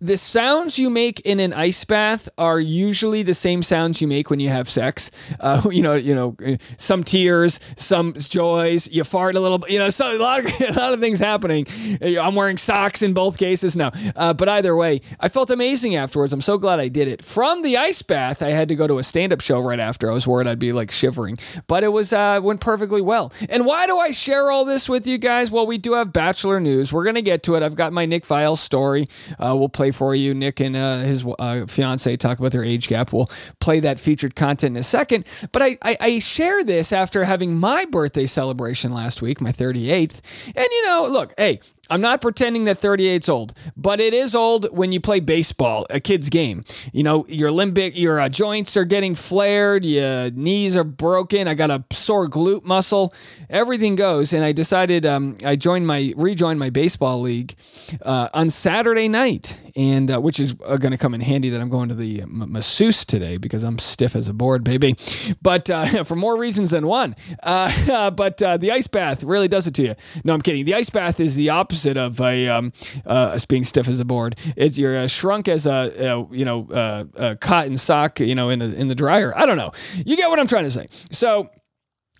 the 0.00 0.16
sounds 0.16 0.78
you 0.78 0.90
make 0.90 1.20
in 1.20 1.40
an 1.40 1.52
ice 1.52 1.84
bath 1.84 2.28
are 2.38 2.60
usually 2.60 3.22
the 3.22 3.34
same 3.34 3.62
sounds 3.62 4.00
you 4.00 4.06
make 4.06 4.30
when 4.30 4.40
you 4.40 4.48
have 4.48 4.68
sex. 4.68 5.10
Uh, 5.40 5.62
you 5.70 5.82
know, 5.82 5.94
you 5.94 6.14
know, 6.14 6.36
some 6.76 7.04
tears, 7.04 7.60
some 7.76 8.14
joys. 8.14 8.88
You 8.88 9.04
fart 9.04 9.34
a 9.34 9.40
little, 9.40 9.58
bit, 9.58 9.70
you 9.70 9.78
know, 9.78 9.90
so 9.90 10.16
a 10.16 10.18
lot 10.18 10.40
of 10.40 10.60
a 10.60 10.72
lot 10.72 10.92
of 10.92 11.00
things 11.00 11.18
happening. 11.20 11.66
I'm 12.00 12.34
wearing 12.34 12.56
socks 12.56 13.02
in 13.02 13.12
both 13.12 13.38
cases 13.38 13.76
now, 13.76 13.92
uh, 14.16 14.32
but 14.32 14.48
either 14.48 14.76
way, 14.76 15.00
I 15.20 15.28
felt 15.28 15.50
amazing 15.50 15.96
afterwards. 15.96 16.32
I'm 16.32 16.40
so 16.40 16.58
glad 16.58 16.80
I 16.80 16.88
did 16.88 17.08
it. 17.08 17.24
From 17.24 17.62
the 17.62 17.76
ice 17.76 18.02
bath, 18.02 18.42
I 18.42 18.50
had 18.50 18.68
to 18.68 18.74
go 18.74 18.86
to 18.86 18.98
a 18.98 19.02
stand-up 19.02 19.40
show 19.40 19.60
right 19.60 19.80
after. 19.80 20.10
I 20.10 20.14
was 20.14 20.26
worried 20.26 20.46
I'd 20.46 20.58
be 20.58 20.72
like 20.72 20.90
shivering, 20.90 21.38
but 21.66 21.82
it 21.84 21.88
was 21.88 22.12
uh, 22.12 22.40
went 22.42 22.60
perfectly 22.60 23.00
well. 23.00 23.32
And 23.48 23.66
why 23.66 23.86
do 23.86 23.98
I 23.98 24.10
share 24.10 24.50
all 24.50 24.64
this 24.64 24.88
with 24.88 25.06
you 25.06 25.18
guys? 25.18 25.50
Well, 25.50 25.66
we 25.66 25.78
do 25.78 25.94
have 25.94 26.12
Bachelor 26.12 26.60
news. 26.60 26.92
We're 26.92 27.04
gonna 27.04 27.22
get 27.22 27.42
to 27.44 27.54
it. 27.56 27.62
I've 27.62 27.76
got 27.76 27.92
my 27.92 28.06
Nick 28.06 28.26
Viall's 28.26 28.60
story. 28.60 29.08
Uh, 29.38 29.54
we'll 29.56 29.68
play 29.68 29.87
for 29.90 30.14
you. 30.14 30.34
Nick 30.34 30.60
and 30.60 30.76
uh, 30.76 31.00
his 31.00 31.24
uh, 31.38 31.66
fiance 31.66 32.16
talk 32.16 32.38
about 32.38 32.52
their 32.52 32.64
age 32.64 32.88
gap. 32.88 33.12
We'll 33.12 33.30
play 33.60 33.80
that 33.80 34.00
featured 34.00 34.34
content 34.36 34.76
in 34.76 34.80
a 34.80 34.84
second. 34.84 35.26
But 35.52 35.62
I, 35.62 35.78
I, 35.82 35.96
I 36.00 36.18
share 36.18 36.64
this 36.64 36.92
after 36.92 37.24
having 37.24 37.56
my 37.56 37.84
birthday 37.84 38.26
celebration 38.26 38.92
last 38.92 39.22
week, 39.22 39.40
my 39.40 39.52
38th. 39.52 40.20
And, 40.54 40.66
you 40.70 40.86
know, 40.86 41.06
look, 41.10 41.34
hey, 41.36 41.60
I'm 41.90 42.00
not 42.00 42.20
pretending 42.20 42.64
that 42.64 42.78
38's 42.78 43.28
old, 43.28 43.54
but 43.76 44.00
it 44.00 44.12
is 44.12 44.34
old 44.34 44.66
when 44.76 44.92
you 44.92 45.00
play 45.00 45.20
baseball, 45.20 45.86
a 45.88 46.00
kid's 46.00 46.28
game. 46.28 46.64
You 46.92 47.02
know, 47.02 47.24
your 47.28 47.50
limbic, 47.50 47.92
your 47.94 48.20
uh, 48.20 48.28
joints 48.28 48.76
are 48.76 48.84
getting 48.84 49.14
flared, 49.14 49.84
your 49.84 50.30
knees 50.30 50.76
are 50.76 50.84
broken. 50.84 51.48
I 51.48 51.54
got 51.54 51.70
a 51.70 51.84
sore 51.92 52.28
glute 52.28 52.64
muscle. 52.64 53.14
Everything 53.48 53.96
goes, 53.96 54.32
and 54.32 54.44
I 54.44 54.52
decided 54.52 55.06
um, 55.06 55.36
I 55.44 55.56
joined 55.56 55.86
my 55.86 56.12
rejoined 56.16 56.60
my 56.60 56.68
baseball 56.70 57.22
league 57.22 57.54
uh, 58.02 58.28
on 58.34 58.50
Saturday 58.50 59.08
night, 59.08 59.58
and 59.74 60.10
uh, 60.10 60.20
which 60.20 60.38
is 60.38 60.54
uh, 60.66 60.76
going 60.76 60.92
to 60.92 60.98
come 60.98 61.14
in 61.14 61.22
handy 61.22 61.48
that 61.50 61.60
I'm 61.60 61.70
going 61.70 61.88
to 61.88 61.94
the 61.94 62.22
m- 62.22 62.52
masseuse 62.52 63.06
today 63.06 63.38
because 63.38 63.64
I'm 63.64 63.78
stiff 63.78 64.14
as 64.14 64.28
a 64.28 64.34
board, 64.34 64.62
baby. 64.62 64.94
But 65.40 65.70
uh, 65.70 66.04
for 66.04 66.16
more 66.16 66.36
reasons 66.36 66.70
than 66.70 66.86
one. 66.86 67.16
Uh, 67.42 68.10
but 68.10 68.36
the 68.38 68.70
ice 68.72 68.86
bath 68.86 69.24
really 69.24 69.48
does 69.48 69.66
it 69.66 69.74
to 69.74 69.82
you. 69.82 69.94
No, 70.24 70.34
I'm 70.34 70.42
kidding. 70.42 70.66
The 70.66 70.74
ice 70.74 70.90
bath 70.90 71.18
is 71.18 71.34
the 71.34 71.48
opposite 71.48 71.77
opposite 71.78 71.96
of 71.96 72.20
a 72.20 72.48
um, 72.48 72.72
uh, 73.06 73.38
being 73.48 73.64
stiff 73.64 73.88
as 73.88 74.00
a 74.00 74.04
board. 74.04 74.36
It's 74.56 74.78
you're 74.78 74.96
uh, 74.96 75.06
shrunk 75.06 75.48
as 75.48 75.66
a, 75.66 75.92
a 75.98 76.34
you 76.34 76.44
know 76.44 76.66
a 77.14 77.36
cotton 77.36 77.78
sock, 77.78 78.20
you 78.20 78.34
know, 78.34 78.50
in 78.50 78.58
the 78.58 78.74
in 78.74 78.88
the 78.88 78.94
dryer. 78.94 79.32
I 79.36 79.46
don't 79.46 79.56
know. 79.56 79.72
You 80.04 80.16
get 80.16 80.28
what 80.28 80.38
I'm 80.38 80.48
trying 80.48 80.64
to 80.64 80.70
say. 80.70 80.88
So. 81.10 81.50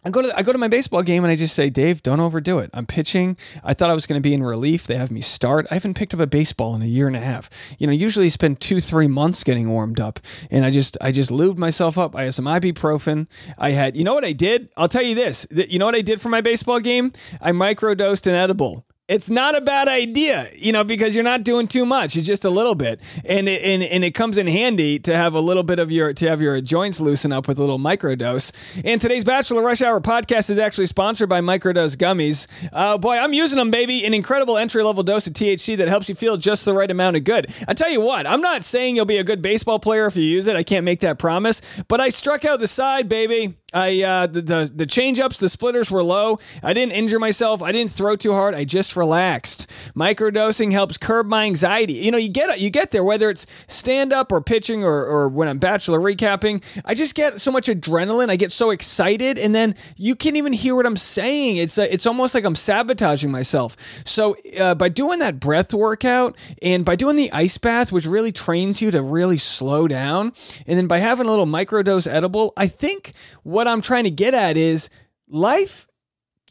I 0.04 0.10
go 0.10 0.22
to 0.22 0.32
I 0.38 0.42
go 0.44 0.52
to 0.52 0.58
my 0.58 0.68
baseball 0.68 1.02
game 1.02 1.24
and 1.24 1.30
I 1.30 1.34
just 1.34 1.56
say, 1.56 1.70
Dave, 1.70 2.04
don't 2.04 2.20
overdo 2.20 2.60
it. 2.60 2.70
I'm 2.72 2.86
pitching. 2.86 3.36
I 3.64 3.74
thought 3.74 3.90
I 3.90 3.94
was 3.94 4.06
going 4.06 4.16
to 4.16 4.26
be 4.26 4.32
in 4.32 4.44
relief. 4.44 4.86
They 4.86 4.94
have 4.94 5.10
me 5.10 5.20
start. 5.20 5.66
I 5.72 5.74
haven't 5.74 5.94
picked 5.94 6.14
up 6.14 6.20
a 6.20 6.26
baseball 6.26 6.76
in 6.76 6.82
a 6.82 6.86
year 6.86 7.08
and 7.08 7.16
a 7.16 7.20
half. 7.20 7.50
You 7.78 7.88
know, 7.88 7.92
usually 7.92 8.28
spend 8.30 8.60
two 8.60 8.80
three 8.80 9.08
months 9.08 9.42
getting 9.42 9.68
warmed 9.68 9.98
up, 9.98 10.20
and 10.52 10.64
I 10.64 10.70
just 10.70 10.96
I 11.00 11.10
just 11.10 11.30
lubed 11.30 11.58
myself 11.58 11.98
up. 11.98 12.14
I 12.14 12.22
had 12.22 12.34
some 12.34 12.44
ibuprofen. 12.44 13.26
I 13.58 13.72
had 13.72 13.96
you 13.96 14.04
know 14.04 14.14
what 14.14 14.24
I 14.24 14.32
did? 14.32 14.68
I'll 14.76 14.88
tell 14.88 15.02
you 15.02 15.16
this. 15.16 15.48
You 15.50 15.80
know 15.80 15.86
what 15.86 15.96
I 15.96 16.02
did 16.02 16.20
for 16.20 16.28
my 16.28 16.42
baseball 16.42 16.78
game? 16.78 17.12
I 17.40 17.50
microdosed 17.50 18.28
an 18.28 18.34
edible 18.34 18.86
it's 19.08 19.30
not 19.30 19.56
a 19.56 19.62
bad 19.62 19.88
idea, 19.88 20.50
you 20.54 20.70
know, 20.70 20.84
because 20.84 21.14
you're 21.14 21.24
not 21.24 21.42
doing 21.42 21.66
too 21.66 21.86
much. 21.86 22.14
It's 22.14 22.26
just 22.26 22.44
a 22.44 22.50
little 22.50 22.74
bit, 22.74 23.00
and 23.24 23.48
it, 23.48 23.62
and 23.62 23.82
and 23.82 24.04
it 24.04 24.10
comes 24.10 24.36
in 24.36 24.46
handy 24.46 24.98
to 25.00 25.16
have 25.16 25.32
a 25.32 25.40
little 25.40 25.62
bit 25.62 25.78
of 25.78 25.90
your 25.90 26.12
to 26.12 26.28
have 26.28 26.42
your 26.42 26.60
joints 26.60 27.00
loosen 27.00 27.32
up 27.32 27.48
with 27.48 27.56
a 27.56 27.62
little 27.62 27.78
microdose. 27.78 28.52
And 28.84 29.00
today's 29.00 29.24
Bachelor 29.24 29.62
Rush 29.62 29.80
Hour 29.80 30.02
podcast 30.02 30.50
is 30.50 30.58
actually 30.58 30.88
sponsored 30.88 31.30
by 31.30 31.40
Microdose 31.40 31.96
gummies. 31.96 32.46
Uh, 32.70 32.98
boy, 32.98 33.16
I'm 33.16 33.32
using 33.32 33.56
them, 33.56 33.70
baby. 33.70 34.04
An 34.04 34.12
incredible 34.12 34.58
entry 34.58 34.82
level 34.82 35.02
dose 35.02 35.26
of 35.26 35.32
THC 35.32 35.78
that 35.78 35.88
helps 35.88 36.10
you 36.10 36.14
feel 36.14 36.36
just 36.36 36.66
the 36.66 36.74
right 36.74 36.90
amount 36.90 37.16
of 37.16 37.24
good. 37.24 37.52
I 37.66 37.72
tell 37.72 37.90
you 37.90 38.02
what, 38.02 38.26
I'm 38.26 38.42
not 38.42 38.62
saying 38.62 38.94
you'll 38.94 39.06
be 39.06 39.16
a 39.16 39.24
good 39.24 39.40
baseball 39.40 39.78
player 39.78 40.06
if 40.06 40.16
you 40.16 40.22
use 40.22 40.48
it. 40.48 40.56
I 40.56 40.62
can't 40.62 40.84
make 40.84 41.00
that 41.00 41.18
promise, 41.18 41.62
but 41.88 41.98
I 41.98 42.10
struck 42.10 42.44
out 42.44 42.60
the 42.60 42.68
side, 42.68 43.08
baby. 43.08 43.56
I 43.72 44.02
uh, 44.02 44.26
the, 44.26 44.40
the 44.40 44.72
the 44.74 44.86
change 44.86 45.20
ups, 45.20 45.38
the 45.38 45.48
splitters 45.50 45.90
were 45.90 46.02
low. 46.02 46.38
I 46.62 46.72
didn't 46.72 46.92
injure 46.92 47.18
myself. 47.18 47.60
I 47.60 47.70
didn't 47.70 47.90
throw 47.90 48.16
too 48.16 48.32
hard. 48.32 48.54
I 48.54 48.64
just 48.64 48.96
relaxed. 48.96 49.66
Microdosing 49.94 50.72
helps 50.72 50.96
curb 50.96 51.26
my 51.26 51.44
anxiety. 51.44 51.92
You 51.92 52.10
know, 52.10 52.16
you 52.16 52.30
get 52.30 52.58
you 52.60 52.70
get 52.70 52.92
there 52.92 53.04
whether 53.04 53.28
it's 53.28 53.46
stand 53.66 54.10
up 54.10 54.32
or 54.32 54.40
pitching 54.40 54.84
or 54.84 55.04
or 55.04 55.28
when 55.28 55.48
I'm 55.48 55.58
bachelor 55.58 56.00
recapping. 56.00 56.62
I 56.86 56.94
just 56.94 57.14
get 57.14 57.42
so 57.42 57.52
much 57.52 57.66
adrenaline. 57.66 58.30
I 58.30 58.36
get 58.36 58.52
so 58.52 58.70
excited, 58.70 59.38
and 59.38 59.54
then 59.54 59.74
you 59.96 60.16
can't 60.16 60.36
even 60.36 60.54
hear 60.54 60.74
what 60.74 60.86
I'm 60.86 60.96
saying. 60.96 61.58
It's 61.58 61.76
uh, 61.76 61.86
it's 61.90 62.06
almost 62.06 62.34
like 62.34 62.44
I'm 62.44 62.56
sabotaging 62.56 63.30
myself. 63.30 63.76
So 64.06 64.34
uh, 64.58 64.76
by 64.76 64.88
doing 64.88 65.18
that 65.18 65.40
breath 65.40 65.74
workout 65.74 66.38
and 66.62 66.86
by 66.86 66.96
doing 66.96 67.16
the 67.16 67.30
ice 67.32 67.58
bath, 67.58 67.92
which 67.92 68.06
really 68.06 68.32
trains 68.32 68.80
you 68.80 68.90
to 68.92 69.02
really 69.02 69.36
slow 69.36 69.86
down, 69.86 70.32
and 70.66 70.78
then 70.78 70.86
by 70.86 71.00
having 71.00 71.26
a 71.26 71.30
little 71.30 71.46
microdose 71.46 72.10
edible, 72.10 72.54
I 72.56 72.66
think 72.66 73.12
what 73.42 73.57
I'm 73.66 73.80
trying 73.80 74.04
to 74.04 74.10
get 74.10 74.34
at 74.34 74.56
is 74.56 74.88
life 75.28 75.87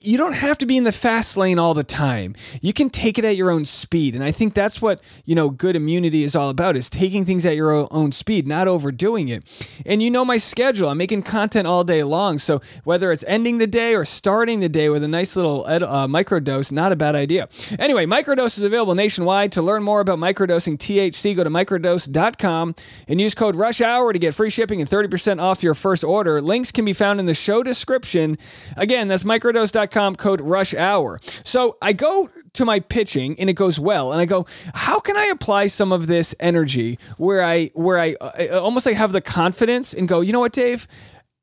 you 0.02 0.18
don't 0.18 0.34
have 0.34 0.58
to 0.60 0.66
be 0.66 0.78
in 0.78 0.84
the 0.84 0.92
fast 0.92 1.38
lane 1.38 1.58
all 1.58 1.74
the 1.74 1.84
time. 1.84 2.36
You 2.62 2.72
can 2.72 2.90
take 2.90 3.18
it 3.18 3.26
at 3.26 3.36
your 3.36 3.50
own 3.50 3.66
speed. 3.66 4.14
And 4.16 4.24
I 4.24 4.32
think 4.32 4.54
that's 4.54 4.82
what, 4.82 5.02
you 5.26 5.34
know, 5.34 5.50
good 5.50 5.76
immunity 5.76 6.24
is 6.24 6.36
all 6.36 6.50
about 6.50 6.78
is 6.78 6.90
taking 6.90 7.26
things 7.26 7.46
at 7.46 7.56
your 7.56 7.92
own 7.92 8.12
speed, 8.12 8.48
not 8.48 8.68
overdoing 8.68 9.30
it. 9.30 9.44
And 9.86 10.02
you 10.02 10.12
know 10.12 10.24
my 10.24 10.38
schedule. 10.38 10.90
I'm 10.90 10.98
making 10.98 11.24
content 11.24 11.68
all 11.68 11.84
day 11.84 12.04
long. 12.04 12.38
So 12.40 12.62
whether 12.84 13.12
it's 13.12 13.24
ending 13.28 13.58
the 13.58 13.68
day 13.68 13.96
or 13.96 14.06
starting 14.06 14.60
the 14.60 14.70
day 14.70 14.90
with 14.90 15.04
a 15.04 15.08
nice 15.08 15.36
little 15.36 15.68
ed- 15.68 15.84
uh, 15.84 16.08
microdose, 16.08 16.72
not 16.72 16.92
a 16.92 16.96
bad 16.96 17.16
idea. 17.16 17.50
Anyway, 17.80 18.06
microdose 18.06 18.58
is 18.58 18.64
available 18.64 18.96
nationwide. 18.96 19.52
To 19.54 19.62
learn 19.62 19.84
more 19.84 20.00
about 20.00 20.20
microdosing 20.20 20.78
THC, 20.78 21.36
go 21.36 21.44
to 21.44 21.50
microdose.com 21.50 22.76
and 23.08 23.20
use 23.22 23.34
code 23.34 23.56
rush 23.56 23.82
hour 23.82 24.14
to 24.14 24.20
get 24.20 24.36
free 24.36 24.50
shipping 24.50 24.80
and 24.80 24.90
30% 24.90 25.42
off 25.42 25.64
your 25.64 25.74
first 25.74 26.04
order. 26.04 26.42
Links 26.42 26.72
can 26.72 26.86
be 26.86 26.94
found 26.94 27.20
in 27.20 27.26
the 27.26 27.34
show 27.34 27.64
description. 27.64 28.38
Again, 28.76 29.08
that's 29.08 29.24
microdose.com 29.24 29.87
code 29.88 30.42
rush 30.42 30.74
hour. 30.74 31.20
So 31.44 31.78
I 31.82 31.94
go 31.94 32.30
to 32.54 32.66
my 32.66 32.80
pitching 32.80 33.40
and 33.40 33.50
it 33.50 33.54
goes 33.54 33.80
well 33.80 34.12
and 34.12 34.20
I 34.20 34.26
go 34.26 34.48
how 34.74 35.00
can 35.00 35.16
I 35.16 35.26
apply 35.26 35.68
some 35.68 35.92
of 35.92 36.08
this 36.08 36.34
energy 36.40 36.98
where 37.18 37.44
I 37.44 37.68
where 37.76 38.00
I 38.00 38.16
uh, 38.20 38.60
almost 38.60 38.86
like 38.86 38.96
have 38.96 39.12
the 39.12 39.22
confidence 39.22 39.94
and 39.94 40.08
go 40.08 40.22
you 40.22 40.34
know 40.34 40.40
what 40.40 40.54
Dave 40.54 40.88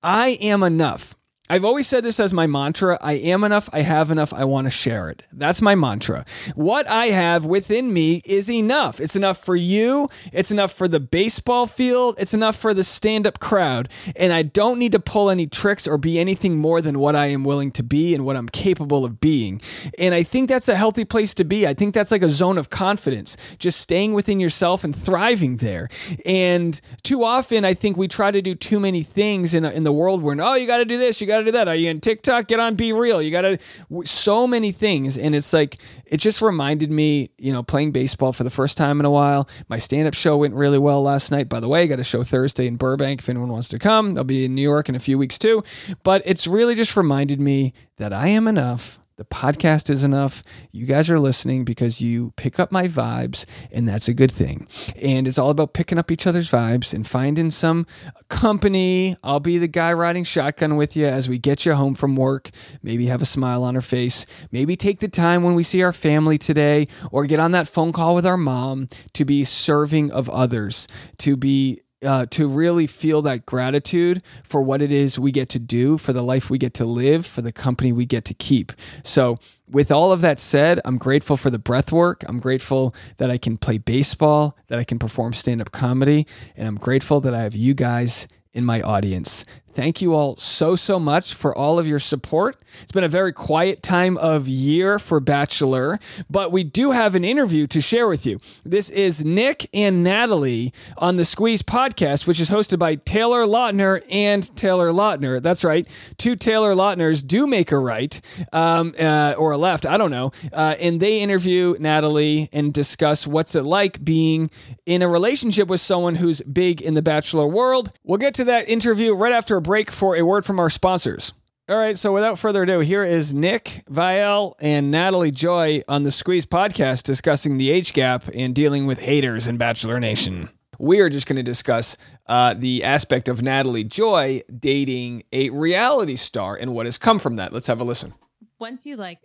I 0.02 0.30
am 0.40 0.64
enough 0.64 1.14
I've 1.50 1.64
always 1.64 1.86
said 1.86 2.04
this 2.04 2.18
as 2.18 2.32
my 2.32 2.46
mantra 2.46 2.96
I 3.02 3.14
am 3.14 3.44
enough, 3.44 3.68
I 3.70 3.80
have 3.80 4.10
enough, 4.10 4.32
I 4.32 4.46
want 4.46 4.66
to 4.66 4.70
share 4.70 5.10
it. 5.10 5.24
That's 5.30 5.60
my 5.60 5.74
mantra. 5.74 6.24
What 6.54 6.88
I 6.88 7.08
have 7.08 7.44
within 7.44 7.92
me 7.92 8.22
is 8.24 8.50
enough. 8.50 8.98
It's 8.98 9.14
enough 9.14 9.44
for 9.44 9.54
you, 9.54 10.08
it's 10.32 10.50
enough 10.50 10.72
for 10.72 10.88
the 10.88 11.00
baseball 11.00 11.66
field, 11.66 12.14
it's 12.16 12.32
enough 12.32 12.56
for 12.56 12.72
the 12.72 12.82
stand 12.82 13.26
up 13.26 13.40
crowd. 13.40 13.90
And 14.16 14.32
I 14.32 14.42
don't 14.42 14.78
need 14.78 14.92
to 14.92 14.98
pull 14.98 15.28
any 15.28 15.46
tricks 15.46 15.86
or 15.86 15.98
be 15.98 16.18
anything 16.18 16.56
more 16.56 16.80
than 16.80 16.98
what 16.98 17.14
I 17.14 17.26
am 17.26 17.44
willing 17.44 17.72
to 17.72 17.82
be 17.82 18.14
and 18.14 18.24
what 18.24 18.36
I'm 18.36 18.48
capable 18.48 19.04
of 19.04 19.20
being. 19.20 19.60
And 19.98 20.14
I 20.14 20.22
think 20.22 20.48
that's 20.48 20.70
a 20.70 20.76
healthy 20.76 21.04
place 21.04 21.34
to 21.34 21.44
be. 21.44 21.66
I 21.66 21.74
think 21.74 21.92
that's 21.92 22.10
like 22.10 22.22
a 22.22 22.30
zone 22.30 22.56
of 22.56 22.70
confidence, 22.70 23.36
just 23.58 23.80
staying 23.82 24.14
within 24.14 24.40
yourself 24.40 24.82
and 24.82 24.96
thriving 24.96 25.58
there. 25.58 25.90
And 26.24 26.80
too 27.02 27.22
often, 27.22 27.66
I 27.66 27.74
think 27.74 27.98
we 27.98 28.08
try 28.08 28.30
to 28.30 28.40
do 28.40 28.54
too 28.54 28.80
many 28.80 29.02
things 29.02 29.52
in, 29.52 29.66
in 29.66 29.84
the 29.84 29.92
world 29.92 30.22
where, 30.22 30.34
oh, 30.40 30.54
you 30.54 30.66
got 30.66 30.78
to 30.78 30.86
do 30.86 30.96
this, 30.96 31.20
you 31.20 31.26
got 31.26 31.33
to 31.38 31.44
do 31.44 31.52
that. 31.52 31.68
Are 31.68 31.74
you 31.74 31.90
in 31.90 32.00
TikTok? 32.00 32.48
Get 32.48 32.60
on 32.60 32.74
Be 32.74 32.92
Real. 32.92 33.20
You 33.22 33.30
got 33.30 33.42
to 33.42 33.58
so 34.04 34.46
many 34.46 34.72
things, 34.72 35.18
and 35.18 35.34
it's 35.34 35.52
like 35.52 35.78
it 36.06 36.18
just 36.18 36.42
reminded 36.42 36.90
me, 36.90 37.30
you 37.38 37.52
know, 37.52 37.62
playing 37.62 37.92
baseball 37.92 38.32
for 38.32 38.44
the 38.44 38.50
first 38.50 38.76
time 38.76 39.00
in 39.00 39.06
a 39.06 39.10
while. 39.10 39.48
My 39.68 39.78
stand-up 39.78 40.14
show 40.14 40.36
went 40.36 40.54
really 40.54 40.78
well 40.78 41.02
last 41.02 41.30
night. 41.30 41.48
By 41.48 41.60
the 41.60 41.68
way, 41.68 41.82
I 41.82 41.86
got 41.86 42.00
a 42.00 42.04
show 42.04 42.22
Thursday 42.22 42.66
in 42.66 42.76
Burbank. 42.76 43.20
If 43.20 43.28
anyone 43.28 43.50
wants 43.50 43.68
to 43.68 43.78
come, 43.78 44.16
I'll 44.16 44.24
be 44.24 44.44
in 44.44 44.54
New 44.54 44.62
York 44.62 44.88
in 44.88 44.94
a 44.94 45.00
few 45.00 45.18
weeks 45.18 45.38
too. 45.38 45.62
But 46.02 46.22
it's 46.24 46.46
really 46.46 46.74
just 46.74 46.96
reminded 46.96 47.40
me 47.40 47.72
that 47.96 48.12
I 48.12 48.28
am 48.28 48.48
enough. 48.48 48.98
The 49.16 49.24
podcast 49.24 49.90
is 49.90 50.02
enough. 50.02 50.42
You 50.72 50.86
guys 50.86 51.08
are 51.08 51.20
listening 51.20 51.64
because 51.64 52.00
you 52.00 52.32
pick 52.36 52.58
up 52.58 52.72
my 52.72 52.88
vibes, 52.88 53.44
and 53.70 53.88
that's 53.88 54.08
a 54.08 54.14
good 54.14 54.32
thing. 54.32 54.66
And 55.00 55.28
it's 55.28 55.38
all 55.38 55.50
about 55.50 55.72
picking 55.72 55.98
up 55.98 56.10
each 56.10 56.26
other's 56.26 56.50
vibes 56.50 56.92
and 56.92 57.06
finding 57.06 57.52
some 57.52 57.86
company. 58.28 59.16
I'll 59.22 59.38
be 59.38 59.58
the 59.58 59.68
guy 59.68 59.92
riding 59.92 60.24
shotgun 60.24 60.74
with 60.74 60.96
you 60.96 61.06
as 61.06 61.28
we 61.28 61.38
get 61.38 61.64
you 61.64 61.74
home 61.74 61.94
from 61.94 62.16
work. 62.16 62.50
Maybe 62.82 63.06
have 63.06 63.22
a 63.22 63.26
smile 63.26 63.62
on 63.62 63.76
our 63.76 63.82
face. 63.82 64.26
Maybe 64.50 64.74
take 64.74 64.98
the 64.98 65.06
time 65.06 65.44
when 65.44 65.54
we 65.54 65.62
see 65.62 65.84
our 65.84 65.92
family 65.92 66.36
today 66.36 66.88
or 67.12 67.24
get 67.24 67.38
on 67.38 67.52
that 67.52 67.68
phone 67.68 67.92
call 67.92 68.16
with 68.16 68.26
our 68.26 68.36
mom 68.36 68.88
to 69.12 69.24
be 69.24 69.44
serving 69.44 70.10
of 70.10 70.28
others, 70.28 70.88
to 71.18 71.36
be 71.36 71.80
uh, 72.04 72.26
to 72.30 72.48
really 72.48 72.86
feel 72.86 73.22
that 73.22 73.46
gratitude 73.46 74.22
for 74.42 74.62
what 74.62 74.82
it 74.82 74.92
is 74.92 75.18
we 75.18 75.32
get 75.32 75.48
to 75.50 75.58
do, 75.58 75.98
for 75.98 76.12
the 76.12 76.22
life 76.22 76.50
we 76.50 76.58
get 76.58 76.74
to 76.74 76.84
live, 76.84 77.26
for 77.26 77.42
the 77.42 77.52
company 77.52 77.92
we 77.92 78.06
get 78.06 78.24
to 78.26 78.34
keep. 78.34 78.72
So, 79.02 79.38
with 79.70 79.90
all 79.90 80.12
of 80.12 80.20
that 80.20 80.38
said, 80.38 80.78
I'm 80.84 80.98
grateful 80.98 81.36
for 81.36 81.50
the 81.50 81.58
breath 81.58 81.90
work. 81.90 82.22
I'm 82.28 82.38
grateful 82.38 82.94
that 83.16 83.30
I 83.30 83.38
can 83.38 83.56
play 83.56 83.78
baseball, 83.78 84.56
that 84.68 84.78
I 84.78 84.84
can 84.84 84.98
perform 84.98 85.32
stand 85.32 85.60
up 85.60 85.72
comedy, 85.72 86.26
and 86.56 86.68
I'm 86.68 86.76
grateful 86.76 87.20
that 87.22 87.34
I 87.34 87.42
have 87.42 87.54
you 87.54 87.74
guys 87.74 88.28
in 88.52 88.64
my 88.64 88.80
audience. 88.82 89.44
Thank 89.74 90.00
you 90.00 90.14
all 90.14 90.36
so, 90.36 90.76
so 90.76 91.00
much 91.00 91.34
for 91.34 91.52
all 91.56 91.80
of 91.80 91.86
your 91.86 91.98
support. 91.98 92.62
It's 92.82 92.92
been 92.92 93.02
a 93.02 93.08
very 93.08 93.32
quiet 93.32 93.82
time 93.82 94.16
of 94.18 94.46
year 94.46 95.00
for 95.00 95.18
Bachelor, 95.18 95.98
but 96.30 96.52
we 96.52 96.62
do 96.62 96.92
have 96.92 97.16
an 97.16 97.24
interview 97.24 97.66
to 97.68 97.80
share 97.80 98.06
with 98.06 98.24
you. 98.24 98.38
This 98.64 98.88
is 98.90 99.24
Nick 99.24 99.68
and 99.74 100.04
Natalie 100.04 100.72
on 100.96 101.16
the 101.16 101.24
Squeeze 101.24 101.62
podcast, 101.62 102.24
which 102.26 102.38
is 102.38 102.50
hosted 102.50 102.78
by 102.78 102.94
Taylor 102.94 103.46
Lautner 103.46 104.02
and 104.10 104.54
Taylor 104.56 104.92
Lautner. 104.92 105.42
That's 105.42 105.64
right. 105.64 105.88
Two 106.18 106.36
Taylor 106.36 106.74
Lautners 106.74 107.22
do 107.22 107.46
make 107.46 107.72
a 107.72 107.78
right 107.78 108.20
um, 108.52 108.94
uh, 108.98 109.34
or 109.36 109.52
a 109.52 109.58
left. 109.58 109.86
I 109.86 109.96
don't 109.96 110.10
know. 110.12 110.30
Uh, 110.52 110.76
and 110.78 111.00
they 111.00 111.20
interview 111.20 111.74
Natalie 111.80 112.48
and 112.52 112.72
discuss 112.72 113.26
what's 113.26 113.56
it 113.56 113.64
like 113.64 114.04
being 114.04 114.50
in 114.86 115.02
a 115.02 115.08
relationship 115.08 115.66
with 115.66 115.80
someone 115.80 116.14
who's 116.14 116.42
big 116.42 116.80
in 116.80 116.94
the 116.94 117.02
Bachelor 117.02 117.48
world. 117.48 117.92
We'll 118.04 118.18
get 118.18 118.34
to 118.34 118.44
that 118.44 118.68
interview 118.68 119.14
right 119.14 119.32
after 119.32 119.63
break 119.64 119.90
for 119.90 120.14
a 120.14 120.22
word 120.22 120.44
from 120.44 120.60
our 120.60 120.70
sponsors. 120.70 121.32
All 121.68 121.76
right, 121.76 121.96
so 121.96 122.12
without 122.12 122.38
further 122.38 122.62
ado, 122.62 122.80
here 122.80 123.02
is 123.02 123.32
Nick 123.32 123.82
Viall 123.90 124.54
and 124.60 124.90
Natalie 124.90 125.30
Joy 125.30 125.82
on 125.88 126.02
the 126.02 126.12
Squeeze 126.12 126.44
podcast 126.44 127.04
discussing 127.04 127.56
the 127.56 127.70
age 127.70 127.94
gap 127.94 128.28
and 128.34 128.54
dealing 128.54 128.86
with 128.86 129.00
haters 129.00 129.48
in 129.48 129.56
Bachelor 129.56 129.98
Nation. 129.98 130.50
We 130.78 131.00
are 131.00 131.08
just 131.08 131.26
going 131.26 131.36
to 131.36 131.42
discuss 131.42 131.96
uh, 132.26 132.52
the 132.52 132.84
aspect 132.84 133.28
of 133.28 133.40
Natalie 133.40 133.82
Joy 133.82 134.42
dating 134.60 135.22
a 135.32 135.48
reality 135.50 136.16
star 136.16 136.54
and 136.54 136.74
what 136.74 136.84
has 136.84 136.98
come 136.98 137.18
from 137.18 137.36
that. 137.36 137.52
Let's 137.52 137.66
have 137.68 137.80
a 137.80 137.84
listen. 137.84 138.12
Once 138.58 138.84
you 138.84 138.96
like 138.96 139.20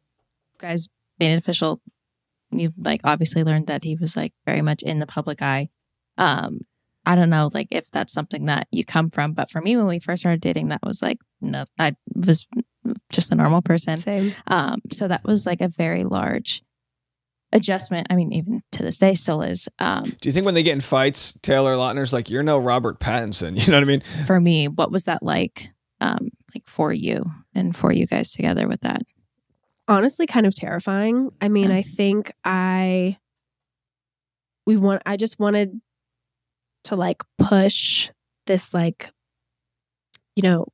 guys 0.60 0.88
made 1.20 1.34
it 1.34 1.38
official, 1.38 1.82
you 2.52 2.70
like 2.78 3.02
obviously 3.04 3.44
learned 3.44 3.68
that 3.68 3.84
he 3.84 3.98
was 3.98 4.16
like 4.16 4.32
very 4.46 4.62
much 4.62 4.82
in 4.82 5.00
the 5.00 5.06
public 5.06 5.42
eye. 5.42 5.70
Um, 6.18 6.62
I 7.10 7.16
don't 7.16 7.30
know, 7.32 7.50
like 7.54 7.70
if 7.72 7.90
that's 7.90 8.14
something 8.14 8.46
that 8.46 8.68
you 8.72 8.86
come 8.86 9.10
from, 9.10 9.34
but 9.34 9.50
for 9.50 9.62
me, 9.62 9.76
when 9.76 9.88
we 9.88 9.98
first 10.00 10.22
started 10.22 10.42
dating, 10.42 10.68
that 10.70 10.82
was 10.84 11.02
like 11.02 11.18
no, 11.42 11.64
I 11.80 11.96
was 12.16 12.46
just 13.12 13.32
a 13.32 13.36
normal 13.36 13.62
person. 13.64 13.98
Same. 13.98 14.32
Um, 14.48 14.80
so 14.92 15.08
that 15.08 15.24
was 15.24 15.46
like 15.46 15.60
a 15.62 15.68
very 15.70 16.04
large 16.04 16.62
adjustment. 17.52 18.08
I 18.12 18.16
mean, 18.16 18.32
even 18.34 18.62
to 18.74 18.84
this 18.84 18.98
day, 19.00 19.16
still 19.16 19.42
is. 19.42 19.68
Um, 19.80 20.04
Do 20.04 20.30
you 20.30 20.32
think 20.32 20.46
when 20.46 20.54
they 20.54 20.62
get 20.64 20.74
in 20.74 20.82
fights, 20.82 21.34
Taylor 21.42 21.74
Lautner's 21.74 22.14
like, 22.14 22.30
"You're 22.30 22.44
no 22.44 22.58
Robert 22.60 23.00
Pattinson"? 23.00 23.58
You 23.66 23.72
know 23.72 23.78
what 23.78 23.84
I 23.84 23.88
mean? 23.88 24.02
for 24.28 24.40
me, 24.40 24.68
what 24.68 24.92
was 24.92 25.06
that 25.06 25.24
like? 25.24 25.64
Um, 26.02 26.30
like 26.54 26.68
for 26.68 26.94
you 26.94 27.26
and 27.56 27.76
for 27.76 27.92
you 27.92 28.06
guys 28.08 28.32
together 28.34 28.68
with 28.68 28.82
that? 28.82 29.02
Honestly, 29.88 30.28
kind 30.28 30.46
of 30.46 30.54
terrifying. 30.56 31.32
I 31.42 31.50
mean, 31.50 31.72
Yeah. 31.72 31.78
I 31.78 31.82
think 31.82 32.32
I 32.46 33.18
we 34.68 34.78
want 34.78 35.02
I 35.06 35.18
just 35.18 35.40
wanted 35.40 35.82
to 36.86 36.96
like 36.96 37.24
push 37.38 38.10
this 38.48 38.74
like 38.74 39.12
you 40.36 40.44
know 40.44 40.66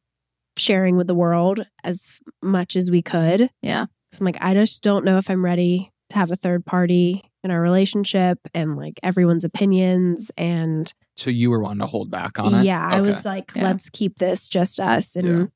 sharing 0.58 0.96
with 0.96 1.08
the 1.08 1.16
world 1.16 1.66
as 1.84 2.20
much 2.42 2.76
as 2.76 2.90
we 2.90 3.02
could. 3.02 3.50
Yeah. 3.62 3.86
So 4.14 4.20
I'm 4.22 4.26
like, 4.26 4.38
I 4.40 4.54
just 4.54 4.82
don't 4.84 5.04
know 5.04 5.18
if 5.18 5.30
I'm 5.30 5.44
ready 5.44 5.92
to 6.12 6.16
have 6.16 6.32
a 6.32 6.38
third 6.38 6.66
party 6.66 7.24
in 7.44 7.52
our 7.52 7.60
relationship 7.60 8.40
and 8.54 8.78
like 8.78 8.94
everyone's 9.04 9.44
opinions 9.44 10.32
and 10.38 10.94
So 11.18 11.30
you 11.30 11.50
were 11.50 11.62
wanting 11.62 11.82
to 11.82 11.88
hold 11.88 12.10
back 12.10 12.40
on 12.40 12.54
it? 12.54 12.64
yeah, 12.64 12.88
I 12.90 13.02
was 13.02 13.26
like, 13.26 13.52
Yeah. 13.54 13.64
let's 13.64 13.90
keep 13.90 14.16
this 14.18 14.48
just 14.48 14.80
us. 14.80 15.18
And 15.18 15.50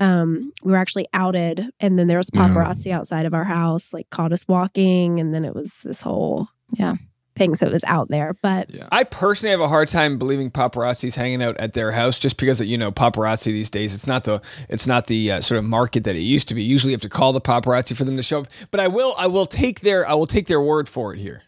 um, 0.00 0.52
we 0.64 0.72
were 0.72 0.78
actually 0.78 1.06
outed, 1.12 1.64
and 1.78 1.96
then 1.96 2.08
there 2.08 2.18
was 2.18 2.28
Yeah. 2.34 2.48
paparazzi 2.48 2.90
outside 2.90 3.24
of 3.26 3.34
our 3.34 3.44
house, 3.44 3.92
like 3.92 4.10
caught 4.10 4.32
us 4.32 4.44
walking, 4.48 5.20
and 5.20 5.32
then 5.32 5.44
it 5.44 5.54
was 5.54 5.78
this 5.84 6.00
whole 6.00 6.48
Yeah. 6.72 6.96
Thing. 7.34 7.54
So 7.54 7.66
it 7.66 7.72
was 7.72 7.84
out 7.84 8.08
there, 8.08 8.34
but 8.42 8.68
Yeah. 8.70 8.88
I 8.92 9.04
personally 9.04 9.50
have 9.52 9.60
a 9.60 9.68
hard 9.68 9.88
time 9.88 10.18
believing 10.18 10.50
paparazzi's 10.50 11.14
hanging 11.14 11.42
out 11.42 11.56
at 11.56 11.72
their 11.72 11.90
house 11.92 12.20
just 12.20 12.36
because 12.36 12.60
you 12.60 12.76
know 12.76 12.92
paparazzi 12.92 13.44
these 13.46 13.70
days. 13.70 13.94
It's 13.94 14.06
not 14.06 14.24
the 14.24 14.40
it's 14.68 14.86
not 14.86 15.06
the 15.06 15.32
uh, 15.32 15.40
sort 15.40 15.58
of 15.58 15.64
market 15.64 16.04
that 16.04 16.14
it 16.16 16.20
used 16.20 16.48
to 16.48 16.54
be. 16.54 16.62
Usually, 16.62 16.90
you 16.92 16.94
have 16.94 17.00
to 17.02 17.08
call 17.08 17.32
the 17.32 17.40
paparazzi 17.40 17.96
for 17.96 18.04
them 18.04 18.16
to 18.16 18.22
show 18.22 18.40
up. 18.40 18.48
But 18.70 18.80
I 18.80 18.88
will 18.88 19.14
I 19.18 19.26
will 19.28 19.46
take 19.46 19.80
their 19.80 20.06
I 20.08 20.14
will 20.14 20.26
take 20.26 20.46
their 20.46 20.60
word 20.60 20.88
for 20.88 21.14
it 21.14 21.18
here. 21.20 21.42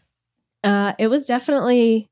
uh, 0.63 0.93
it 0.97 1.07
was 1.07 1.25
definitely 1.27 2.09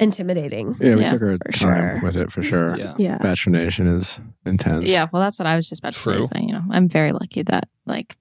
intimidating. 0.00 0.74
Yeah, 0.80 0.94
we 0.96 1.02
Yeah, 1.02 1.12
took 1.12 1.22
our 1.22 1.38
time 1.38 1.52
sure. 1.52 2.00
with 2.02 2.16
it 2.16 2.32
for 2.32 2.42
sure. 2.42 2.76
Yeah. 2.76 2.94
Yeah. 2.98 3.18
Bachelor 3.18 3.52
Nation 3.52 3.86
is 3.86 4.18
intense. 4.44 4.90
Yeah, 4.90 5.06
well, 5.12 5.22
that's 5.22 5.38
what 5.38 5.46
I 5.46 5.54
was 5.54 5.68
just 5.68 5.80
about 5.80 5.92
to 5.92 5.98
say. 5.98 6.20
So, 6.20 6.38
you 6.40 6.52
know, 6.52 6.62
I'm 6.70 6.88
very 6.88 7.12
lucky 7.12 7.42
that 7.42 7.68
like 7.86 8.16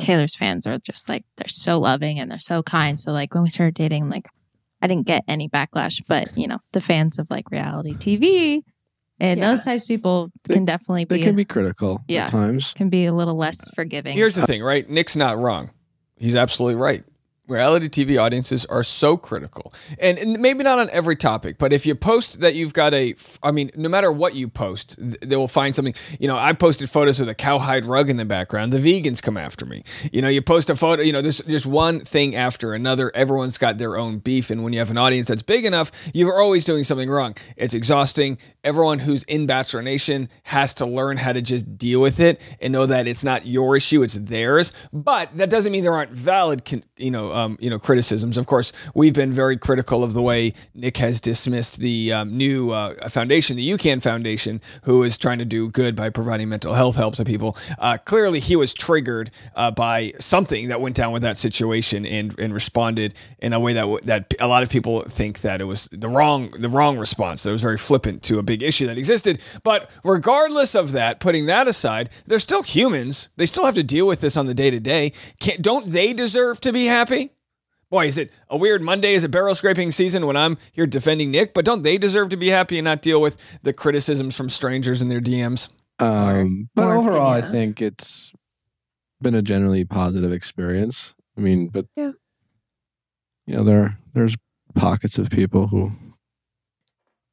Taylor's 0.00 0.34
fans 0.34 0.66
are 0.66 0.78
just 0.78 1.08
like 1.08 1.24
they're 1.36 1.48
so 1.48 1.78
loving 1.78 2.18
and 2.18 2.30
they're 2.30 2.38
so 2.38 2.62
kind. 2.62 2.98
So, 2.98 3.12
like 3.12 3.34
when 3.34 3.42
we 3.42 3.50
started 3.50 3.74
dating, 3.74 4.08
like 4.10 4.26
I 4.82 4.86
didn't 4.86 5.06
get 5.06 5.24
any 5.28 5.48
backlash, 5.48 6.02
but 6.08 6.36
you 6.36 6.46
know, 6.48 6.58
the 6.72 6.80
fans 6.80 7.18
of 7.18 7.30
like 7.30 7.50
reality 7.50 7.94
TV 7.94 8.62
and 9.18 9.38
Yeah. 9.38 9.50
those 9.50 9.64
types 9.64 9.84
of 9.84 9.88
people 9.88 10.30
They- 10.44 10.54
can 10.54 10.64
definitely 10.64 11.04
They 11.04 11.18
be 11.18 11.22
can 11.22 11.36
be 11.36 11.44
critical 11.44 12.02
Yeah. 12.08 12.24
at 12.26 12.30
times. 12.30 12.72
can 12.74 12.88
be 12.88 13.04
a 13.06 13.12
little 13.12 13.34
less 13.36 13.68
forgiving. 13.74 14.16
Here's 14.16 14.34
the 14.36 14.42
uh, 14.42 14.46
thing, 14.46 14.62
right? 14.62 14.88
Nick's 14.88 15.16
not 15.16 15.38
wrong. 15.38 15.70
He's 16.16 16.34
absolutely 16.36 16.76
right. 16.80 17.04
Reality 17.50 17.88
TV 17.88 18.20
audiences 18.20 18.64
are 18.66 18.84
so 18.84 19.16
critical. 19.16 19.72
And, 19.98 20.18
and 20.18 20.38
maybe 20.38 20.62
not 20.62 20.78
on 20.78 20.88
every 20.90 21.16
topic, 21.16 21.58
but 21.58 21.72
if 21.72 21.84
you 21.84 21.94
post 21.94 22.40
that 22.40 22.54
you've 22.54 22.72
got 22.72 22.94
a, 22.94 23.14
I 23.42 23.50
mean, 23.50 23.70
no 23.76 23.88
matter 23.88 24.12
what 24.12 24.34
you 24.34 24.48
post, 24.48 24.96
they 24.98 25.36
will 25.36 25.48
find 25.48 25.74
something. 25.74 25.94
You 26.18 26.28
know, 26.28 26.38
I 26.38 26.52
posted 26.52 26.88
photos 26.88 27.18
with 27.18 27.28
a 27.28 27.34
cowhide 27.34 27.84
rug 27.84 28.08
in 28.08 28.16
the 28.16 28.24
background. 28.24 28.72
The 28.72 28.78
vegans 28.78 29.22
come 29.22 29.36
after 29.36 29.66
me. 29.66 29.82
You 30.12 30.22
know, 30.22 30.28
you 30.28 30.42
post 30.42 30.70
a 30.70 30.76
photo, 30.76 31.02
you 31.02 31.12
know, 31.12 31.22
there's 31.22 31.40
just 31.40 31.66
one 31.66 32.00
thing 32.00 32.36
after 32.36 32.72
another. 32.72 33.10
Everyone's 33.14 33.58
got 33.58 33.78
their 33.78 33.96
own 33.96 34.18
beef. 34.18 34.50
And 34.50 34.62
when 34.62 34.72
you 34.72 34.78
have 34.78 34.90
an 34.90 34.98
audience 34.98 35.28
that's 35.28 35.42
big 35.42 35.64
enough, 35.64 35.90
you're 36.14 36.40
always 36.40 36.64
doing 36.64 36.84
something 36.84 37.10
wrong. 37.10 37.36
It's 37.56 37.74
exhausting. 37.74 38.38
Everyone 38.62 39.00
who's 39.00 39.24
in 39.24 39.46
Bachelor 39.46 39.82
Nation 39.82 40.28
has 40.44 40.74
to 40.74 40.86
learn 40.86 41.16
how 41.16 41.32
to 41.32 41.42
just 41.42 41.78
deal 41.78 42.00
with 42.00 42.20
it 42.20 42.40
and 42.60 42.72
know 42.72 42.86
that 42.86 43.06
it's 43.06 43.24
not 43.24 43.46
your 43.46 43.76
issue, 43.76 44.02
it's 44.02 44.14
theirs. 44.14 44.72
But 44.92 45.36
that 45.36 45.50
doesn't 45.50 45.72
mean 45.72 45.82
there 45.82 45.94
aren't 45.94 46.12
valid, 46.12 46.84
you 46.96 47.10
know, 47.10 47.32
uh, 47.32 47.39
um, 47.40 47.56
you 47.60 47.70
know, 47.70 47.78
criticisms. 47.78 48.36
Of 48.38 48.46
course, 48.46 48.72
we've 48.94 49.14
been 49.14 49.32
very 49.32 49.56
critical 49.56 50.04
of 50.04 50.12
the 50.12 50.22
way 50.22 50.54
Nick 50.74 50.96
has 50.98 51.20
dismissed 51.20 51.78
the 51.78 52.12
um, 52.12 52.36
new 52.36 52.70
uh, 52.70 53.08
foundation, 53.08 53.56
the 53.56 53.68
UCAN 53.70 54.02
Foundation, 54.02 54.60
who 54.82 55.02
is 55.02 55.18
trying 55.18 55.38
to 55.38 55.44
do 55.44 55.68
good 55.68 55.96
by 55.96 56.10
providing 56.10 56.48
mental 56.48 56.74
health 56.74 56.96
help 56.96 57.14
to 57.16 57.24
people. 57.24 57.56
Uh, 57.78 57.98
clearly, 57.98 58.40
he 58.40 58.56
was 58.56 58.74
triggered 58.74 59.30
uh, 59.56 59.70
by 59.70 60.12
something 60.18 60.68
that 60.68 60.80
went 60.80 60.96
down 60.96 61.12
with 61.12 61.22
that 61.22 61.38
situation 61.38 62.06
and 62.06 62.38
and 62.38 62.54
responded 62.54 63.14
in 63.38 63.52
a 63.52 63.60
way 63.60 63.72
that 63.72 63.82
w- 63.82 64.00
that 64.04 64.32
a 64.40 64.46
lot 64.46 64.62
of 64.62 64.70
people 64.70 65.02
think 65.02 65.40
that 65.40 65.60
it 65.60 65.64
was 65.64 65.88
the 65.92 66.08
wrong 66.08 66.50
the 66.58 66.68
wrong 66.68 66.98
response. 66.98 67.42
That 67.42 67.52
was 67.52 67.62
very 67.62 67.78
flippant 67.78 68.22
to 68.24 68.38
a 68.38 68.42
big 68.42 68.62
issue 68.62 68.86
that 68.86 68.98
existed. 68.98 69.40
But 69.62 69.90
regardless 70.04 70.74
of 70.74 70.92
that, 70.92 71.20
putting 71.20 71.46
that 71.46 71.68
aside, 71.68 72.10
they're 72.26 72.40
still 72.40 72.62
humans. 72.62 73.28
They 73.36 73.46
still 73.46 73.64
have 73.64 73.74
to 73.74 73.82
deal 73.82 74.06
with 74.06 74.20
this 74.20 74.36
on 74.36 74.46
the 74.46 74.54
day 74.54 74.70
to 74.70 74.80
day. 74.80 75.12
Don't 75.60 75.90
they 75.90 76.12
deserve 76.12 76.60
to 76.62 76.72
be 76.72 76.86
happy? 76.86 77.29
Boy, 77.90 78.06
is 78.06 78.18
it 78.18 78.30
a 78.48 78.56
weird 78.56 78.82
Monday? 78.82 79.14
Is 79.14 79.24
it 79.24 79.30
barrel 79.32 79.54
scraping 79.54 79.90
season 79.90 80.26
when 80.26 80.36
I'm 80.36 80.58
here 80.72 80.86
defending 80.86 81.30
Nick? 81.32 81.54
But 81.54 81.64
don't 81.64 81.82
they 81.82 81.98
deserve 81.98 82.28
to 82.28 82.36
be 82.36 82.48
happy 82.48 82.78
and 82.78 82.84
not 82.84 83.02
deal 83.02 83.20
with 83.20 83.36
the 83.62 83.72
criticisms 83.72 84.36
from 84.36 84.48
strangers 84.48 85.02
in 85.02 85.08
their 85.08 85.20
DMs? 85.20 85.68
Um, 85.98 86.70
but 86.74 86.86
Or- 86.86 86.96
overall, 86.96 87.32
I 87.32 87.40
think 87.42 87.82
it's 87.82 88.32
been 89.20 89.34
a 89.34 89.42
generally 89.42 89.84
positive 89.84 90.32
experience. 90.32 91.14
I 91.36 91.40
mean, 91.40 91.68
but 91.68 91.86
Yeah. 91.96 92.12
you 93.46 93.56
know, 93.56 93.64
there 93.64 93.98
there's 94.14 94.36
pockets 94.74 95.18
of 95.18 95.30
people 95.30 95.66
who, 95.66 95.90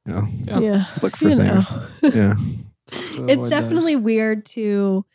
you 0.05 0.13
know, 0.13 0.27
Yeah. 0.45 0.59
Yeah. 0.59 0.85
look 1.03 1.15
for 1.15 1.29
You 1.29 1.35
things. 1.35 1.71
Yeah, 2.01 2.35
it's 3.29 3.49
definitely 3.49 3.95
weird 3.95 4.45
to 4.47 5.05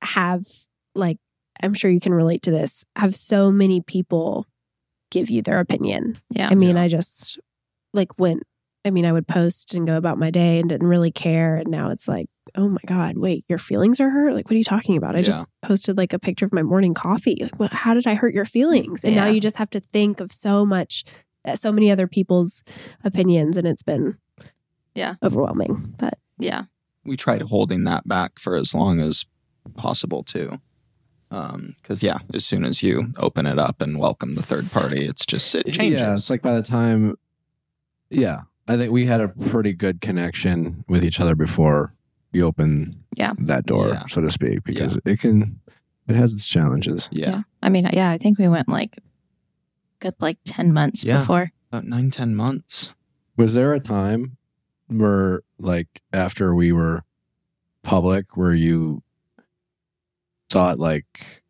have 0.00 0.46
like 0.94 1.18
I'm 1.62 1.74
sure 1.74 1.90
you 1.90 2.00
can 2.00 2.14
relate 2.14 2.42
to 2.42 2.50
this. 2.50 2.84
Have 2.96 3.14
so 3.14 3.50
many 3.50 3.80
people 3.80 4.46
give 5.10 5.30
you 5.30 5.42
their 5.42 5.60
opinion. 5.60 6.18
Yeah. 6.30 6.48
I 6.50 6.54
mean, 6.54 6.76
Yeah. 6.76 6.82
I 6.82 6.88
just 6.88 7.38
like 7.92 8.18
went 8.18 8.42
I 8.84 8.90
mean, 8.90 9.06
I 9.06 9.12
would 9.12 9.28
post 9.28 9.76
and 9.76 9.86
go 9.86 9.96
about 9.96 10.18
my 10.18 10.32
day 10.32 10.58
and 10.58 10.68
didn't 10.68 10.88
really 10.88 11.12
care 11.12 11.54
and 11.54 11.68
now 11.68 11.90
it's 11.90 12.08
like, 12.08 12.26
"Oh 12.56 12.68
my 12.68 12.80
god, 12.84 13.16
wait, 13.16 13.44
your 13.48 13.58
feelings 13.58 14.00
are 14.00 14.10
hurt? 14.10 14.34
Like 14.34 14.46
what 14.46 14.54
are 14.54 14.58
you 14.58 14.64
talking 14.64 14.96
about? 14.96 15.14
I 15.14 15.22
just 15.22 15.44
posted 15.62 15.96
like 15.96 16.12
a 16.12 16.18
picture 16.18 16.44
of 16.44 16.52
my 16.52 16.62
morning 16.64 16.92
coffee. 16.92 17.38
Like 17.40 17.60
what, 17.60 17.72
how 17.72 17.94
did 17.94 18.08
I 18.08 18.14
hurt 18.14 18.34
your 18.34 18.44
feelings?" 18.44 19.04
And 19.04 19.14
now 19.14 19.26
you 19.26 19.40
just 19.40 19.56
have 19.58 19.70
to 19.70 19.80
think 19.80 20.18
of 20.18 20.32
so 20.32 20.66
much 20.66 21.04
uh, 21.44 21.54
so 21.54 21.70
many 21.70 21.92
other 21.92 22.08
people's 22.08 22.64
opinions 23.04 23.56
and 23.56 23.68
it's 23.68 23.82
been 23.84 24.18
Yeah. 24.96 25.14
overwhelming. 25.22 25.94
But 25.98 26.14
yeah. 26.38 26.64
we 27.04 27.16
tried 27.16 27.42
holding 27.42 27.84
that 27.84 28.06
back 28.08 28.38
for 28.40 28.56
as 28.56 28.74
long 28.74 28.98
as 29.00 29.24
possible 29.76 30.24
too. 30.24 30.58
Um, 31.32 31.76
because 31.80 32.02
yeah, 32.02 32.18
as 32.34 32.44
soon 32.44 32.62
as 32.64 32.82
you 32.82 33.12
open 33.16 33.46
it 33.46 33.58
up 33.58 33.80
and 33.80 33.98
welcome 33.98 34.34
the 34.34 34.42
third 34.42 34.64
party, 34.70 35.06
it's 35.06 35.24
just 35.24 35.54
it 35.54 35.64
changes. 35.72 36.00
Yeah, 36.00 36.12
it's 36.12 36.28
like 36.28 36.42
by 36.42 36.54
the 36.54 36.62
time, 36.62 37.16
yeah, 38.10 38.42
I 38.68 38.76
think 38.76 38.92
we 38.92 39.06
had 39.06 39.20
a 39.22 39.28
pretty 39.28 39.72
good 39.72 40.02
connection 40.02 40.84
with 40.88 41.02
each 41.02 41.20
other 41.20 41.34
before 41.34 41.94
you 42.32 42.44
open 42.44 43.02
Yeah. 43.16 43.32
that 43.38 43.64
door, 43.64 43.88
Yeah. 43.88 44.02
so 44.08 44.20
to 44.20 44.30
speak, 44.30 44.62
because 44.64 44.98
it 45.06 45.20
can, 45.20 45.60
it 46.06 46.16
has 46.16 46.32
its 46.34 46.46
challenges. 46.46 47.08
yeah, 47.10 47.42
I 47.62 47.70
mean, 47.70 47.88
yeah, 47.92 48.10
I 48.10 48.18
think 48.18 48.38
we 48.38 48.48
went 48.48 48.68
like 48.68 48.98
good 50.00 50.14
like 50.20 50.36
10 50.44 50.72
months 50.72 51.02
Yeah. 51.02 51.20
before. 51.20 51.52
about 51.70 51.84
nine 51.84 52.10
ten 52.10 52.34
months. 52.34 52.90
Was 53.38 53.54
there 53.54 53.72
a 53.72 53.80
time 53.80 54.36
where, 54.88 55.40
like, 55.58 56.02
after 56.12 56.54
we 56.54 56.70
were 56.72 57.04
public, 57.82 58.36
where 58.36 58.52
you 58.52 59.02
thought, 60.52 60.78
like, 60.78 61.42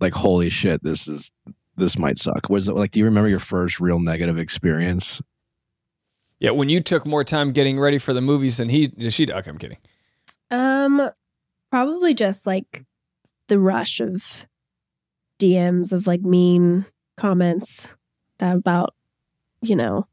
like, 0.00 0.14
holy 0.14 0.50
shit, 0.50 0.82
this 0.82 1.06
is 1.08 1.30
this 1.76 1.98
might 1.98 2.18
suck? 2.18 2.48
Was 2.48 2.68
it 2.68 2.74
like, 2.74 2.90
do 2.90 2.98
you 2.98 3.04
remember 3.04 3.28
your 3.28 3.40
first 3.40 3.80
real 3.80 3.98
negative 3.98 4.38
experience? 4.38 5.20
Yeah, 6.40 6.50
when 6.50 6.68
you 6.68 6.80
took 6.80 7.06
more 7.06 7.24
time 7.24 7.52
getting 7.52 7.78
ready 7.78 7.98
for 7.98 8.12
the 8.12 8.20
movies 8.20 8.56
than 8.56 8.68
he 8.68 8.92
she. 9.10 9.30
Okay, 9.30 9.50
I'm 9.50 9.58
kidding. 9.58 9.78
Um, 10.50 11.10
probably 11.70 12.14
just 12.14 12.46
like 12.46 12.84
the 13.48 13.58
rush 13.58 14.00
of 14.00 14.46
DMs 15.38 15.92
of 15.92 16.06
like 16.06 16.22
mean 16.22 16.86
comments 17.16 17.94
that 18.38 18.56
about, 18.56 18.94
you 19.62 19.76
know, 19.76 20.06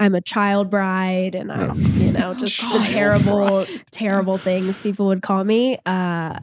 I'm 0.00 0.14
a 0.14 0.20
child 0.20 0.70
bride 0.70 1.34
and 1.34 1.50
I'm, 1.50 1.70
Oh. 1.70 1.74
you 1.74 2.12
know, 2.12 2.34
just 2.34 2.58
the 2.60 2.86
terrible, 2.88 3.66
terrible 3.90 4.38
things 4.38 4.78
people 4.78 5.06
would 5.06 5.22
call 5.22 5.42
me. 5.44 5.78
Uh, 5.84 6.38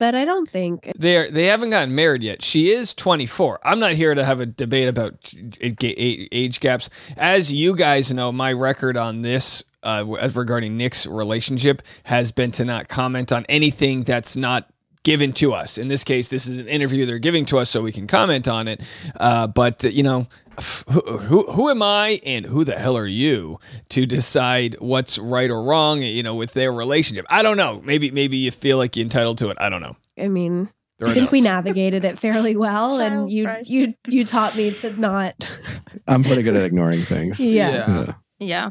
but 0.00 0.14
I 0.16 0.24
don't 0.24 0.50
think 0.50 0.90
They 0.98 1.16
are, 1.16 1.30
they 1.30 1.44
haven't 1.46 1.70
gotten 1.70 1.94
married 1.94 2.22
yet. 2.22 2.42
She 2.42 2.72
is 2.72 2.92
24. 2.94 3.60
I'm 3.64 3.78
not 3.78 3.92
here 3.92 4.12
to 4.14 4.24
have 4.24 4.40
a 4.40 4.46
debate 4.46 4.88
about 4.88 5.32
age 5.60 5.76
age 5.82 6.60
gaps. 6.60 6.90
As 7.16 7.52
you 7.52 7.76
guys 7.76 8.12
know, 8.12 8.32
my 8.32 8.52
record 8.52 8.96
on 8.96 9.22
this 9.22 9.62
uh, 9.84 10.04
as 10.14 10.34
regarding 10.36 10.76
Nick's 10.76 11.06
relationship 11.06 11.80
has 12.04 12.32
been 12.32 12.50
to 12.52 12.64
not 12.64 12.88
comment 12.88 13.30
on 13.30 13.46
anything 13.48 14.02
that's 14.02 14.34
not 14.36 14.68
given 15.04 15.32
to 15.34 15.52
us. 15.52 15.78
In 15.78 15.88
this 15.88 16.02
case, 16.02 16.28
this 16.28 16.46
is 16.46 16.58
an 16.58 16.66
interview 16.66 17.06
they're 17.06 17.18
giving 17.18 17.44
to 17.46 17.58
us 17.58 17.70
so 17.70 17.80
we 17.82 17.92
can 17.92 18.06
comment 18.06 18.48
on 18.48 18.66
it. 18.66 18.80
Uh, 19.20 19.46
but 19.46 19.84
uh, 19.84 19.88
you 19.88 20.02
know, 20.02 20.26
who, 20.90 21.00
who 21.18 21.52
who 21.52 21.70
am 21.70 21.82
I 21.82 22.20
and 22.26 22.44
who 22.44 22.64
the 22.64 22.78
hell 22.78 22.96
are 22.96 23.06
you 23.06 23.58
to 23.90 24.06
decide 24.06 24.76
what's 24.80 25.18
right 25.18 25.50
or 25.50 25.62
wrong? 25.62 26.02
You 26.02 26.22
know, 26.22 26.34
with 26.34 26.52
their 26.54 26.72
relationship. 26.72 27.26
I 27.30 27.42
don't 27.42 27.56
know. 27.56 27.80
Maybe 27.84 28.10
maybe 28.10 28.36
you 28.36 28.50
feel 28.50 28.78
like 28.78 28.96
you're 28.96 29.04
entitled 29.04 29.38
to 29.38 29.50
it. 29.50 29.56
I 29.60 29.68
don't 29.68 29.82
know. 29.82 29.96
I 30.18 30.28
mean, 30.28 30.68
I 31.00 31.10
are 31.10 31.12
think 31.12 31.32
we 31.32 31.40
navigated 31.40 32.04
it 32.04 32.18
fairly 32.18 32.56
well, 32.56 33.00
and 33.00 33.30
you 33.30 33.44
bride. 33.44 33.68
you 33.68 33.94
you 34.08 34.24
taught 34.24 34.56
me 34.56 34.72
to 34.72 34.98
not. 34.98 35.50
I'm 36.06 36.22
pretty 36.24 36.42
good 36.42 36.56
at 36.56 36.64
ignoring 36.64 37.00
things. 37.00 37.40
Yeah. 37.40 37.70
Yeah. 37.70 38.12
Yeah. 38.38 38.70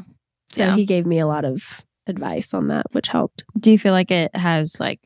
So 0.52 0.64
Yeah. 0.64 0.76
he 0.76 0.84
gave 0.86 1.04
me 1.06 1.18
a 1.18 1.26
lot 1.26 1.44
of 1.44 1.84
advice 2.06 2.54
on 2.54 2.68
that, 2.68 2.86
which 2.92 3.08
helped. 3.08 3.44
Do 3.58 3.70
you 3.72 3.78
feel 3.78 3.92
like 3.92 4.10
it 4.10 4.34
has 4.36 4.78
like, 4.78 5.00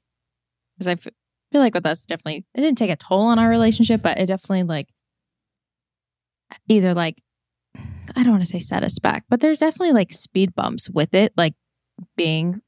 because 0.79 0.87
I 0.87 0.97
feel 0.97 1.13
like 1.61 1.75
with 1.75 1.87
us, 1.87 2.07
definitely, 2.07 2.45
it 2.55 2.61
didn't 2.61 2.79
take 2.79 2.91
a 2.91 2.97
toll 2.97 3.23
on 3.23 3.39
our 3.39 3.49
relationship, 3.49 4.03
but 4.03 4.19
it 4.19 4.27
definitely 4.27 4.63
like 4.63 4.89
either 6.69 6.95
like, 6.95 7.21
I 7.77 8.23
don't 8.23 8.31
want 8.31 8.43
to 8.43 8.49
say 8.49 8.59
set 8.59 8.83
us 8.83 8.99
back, 8.99 9.25
but 9.29 9.41
there's 9.41 9.59
definitely 9.59 9.93
like 9.93 10.13
speed 10.13 10.55
bumps 10.55 10.89
with 10.89 11.15
it, 11.15 11.33
like 11.37 11.55
being 12.17 12.63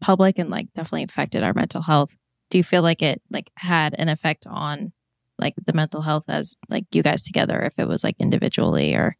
public 0.00 0.38
and 0.38 0.50
like 0.50 0.72
definitely 0.74 1.04
affected 1.04 1.42
our 1.42 1.54
mental 1.54 1.82
health. 1.82 2.16
Do 2.50 2.58
you 2.58 2.64
feel 2.64 2.82
like 2.82 3.02
it 3.02 3.22
like 3.30 3.50
had 3.56 3.94
an 3.98 4.08
effect 4.08 4.46
on 4.48 4.92
like 5.38 5.54
the 5.66 5.72
mental 5.72 6.02
health 6.02 6.24
as 6.28 6.56
like 6.68 6.84
you 6.92 7.02
guys 7.02 7.22
together, 7.22 7.60
if 7.62 7.78
it 7.78 7.88
was 7.88 8.02
like 8.02 8.16
individually 8.18 8.94
or 8.94 9.16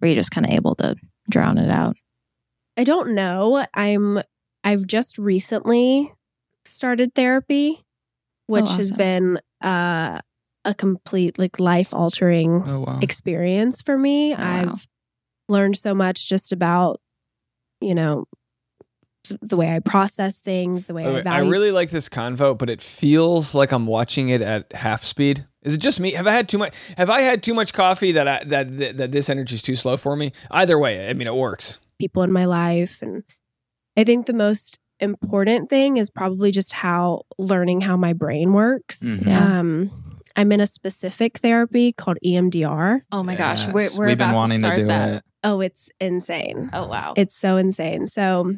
were 0.00 0.08
you 0.08 0.14
just 0.14 0.30
kind 0.30 0.46
of 0.46 0.52
able 0.52 0.74
to 0.76 0.96
drown 1.28 1.58
it 1.58 1.70
out? 1.70 1.96
I 2.76 2.84
don't 2.84 3.14
know. 3.14 3.66
I'm 3.74 4.22
I've 4.64 4.86
just 4.86 5.18
recently 5.18 6.12
started 6.68 7.14
therapy, 7.14 7.84
which 8.46 8.68
has 8.70 8.92
awesome. 8.92 8.96
been 8.96 9.40
uh, 9.60 10.20
a 10.64 10.74
complete 10.74 11.38
like 11.38 11.58
life 11.58 11.94
altering 11.94 12.62
Oh 12.66 12.80
wow. 12.80 12.98
experience 13.00 13.82
for 13.82 13.96
me. 13.98 14.34
Oh. 14.34 14.36
I've 14.38 14.86
learned 15.48 15.76
so 15.76 15.94
much 15.94 16.28
just 16.28 16.52
about, 16.52 17.00
you 17.80 17.94
know, 17.94 18.26
the 19.42 19.56
way 19.56 19.74
I 19.74 19.80
process 19.80 20.40
things, 20.40 20.86
the 20.86 20.94
way 20.94 21.04
By 21.04 21.20
the 21.20 21.28
I 21.28 21.42
way, 21.42 21.46
I 21.46 21.50
really 21.50 21.70
like 21.70 21.90
this 21.90 22.08
convo, 22.08 22.56
but 22.56 22.70
it 22.70 22.80
feels 22.80 23.54
like 23.54 23.72
I'm 23.72 23.86
watching 23.86 24.30
it 24.30 24.40
at 24.40 24.72
half 24.72 25.04
speed. 25.04 25.46
Is 25.62 25.74
it 25.74 25.78
just 25.78 26.00
me? 26.00 26.12
Have 26.12 26.26
I 26.26 26.32
had 26.32 26.48
too 26.48 26.56
much? 26.56 26.74
Have 26.96 27.10
I 27.10 27.20
had 27.20 27.42
too 27.42 27.52
much 27.52 27.74
coffee 27.74 28.12
that 28.12 28.26
I, 28.26 28.44
that, 28.44 28.78
that 28.78 28.96
that 28.96 29.12
this 29.12 29.28
energy 29.28 29.56
is 29.56 29.62
too 29.62 29.76
slow 29.76 29.96
for 29.98 30.16
me? 30.16 30.32
Either 30.50 30.78
way, 30.78 31.10
I 31.10 31.12
mean, 31.12 31.26
it 31.26 31.34
works. 31.34 31.78
people 31.98 32.22
in 32.22 32.32
my 32.32 32.46
life. 32.46 33.02
And 33.02 33.22
I 33.96 34.04
think 34.04 34.26
the 34.26 34.32
most 34.32 34.78
important 35.00 35.68
thing 35.70 35.96
is 35.96 36.10
probably 36.10 36.50
just 36.50 36.72
how 36.72 37.22
learning 37.38 37.80
how 37.82 37.96
my 37.96 38.12
brain 38.12 38.52
works. 38.52 39.00
Mhm. 39.02 39.26
Yeah. 39.26 39.58
Um, 39.58 39.90
I'm 40.36 40.52
in 40.52 40.60
a 40.60 40.66
specific 40.66 41.38
therapy 41.38 41.92
called 41.92 42.18
EMDR. 42.24 43.00
Oh 43.10 43.22
my 43.24 43.34
gosh, 43.34 43.64
Yes, 43.66 43.74
we're, 43.74 43.88
we're 43.98 44.06
We've 44.06 44.14
about 44.14 44.28
been 44.28 44.34
wanting 44.36 44.62
to 44.62 44.68
to, 44.68 44.74
start 44.74 44.78
do 44.80 44.86
that. 44.86 45.14
it. 45.18 45.22
Oh, 45.44 45.60
it's 45.60 45.88
insane. 46.00 46.70
Oh 46.72 46.86
wow, 46.86 47.14
It's 47.16 47.34
so 47.36 47.56
insane. 47.56 48.06
So 48.06 48.54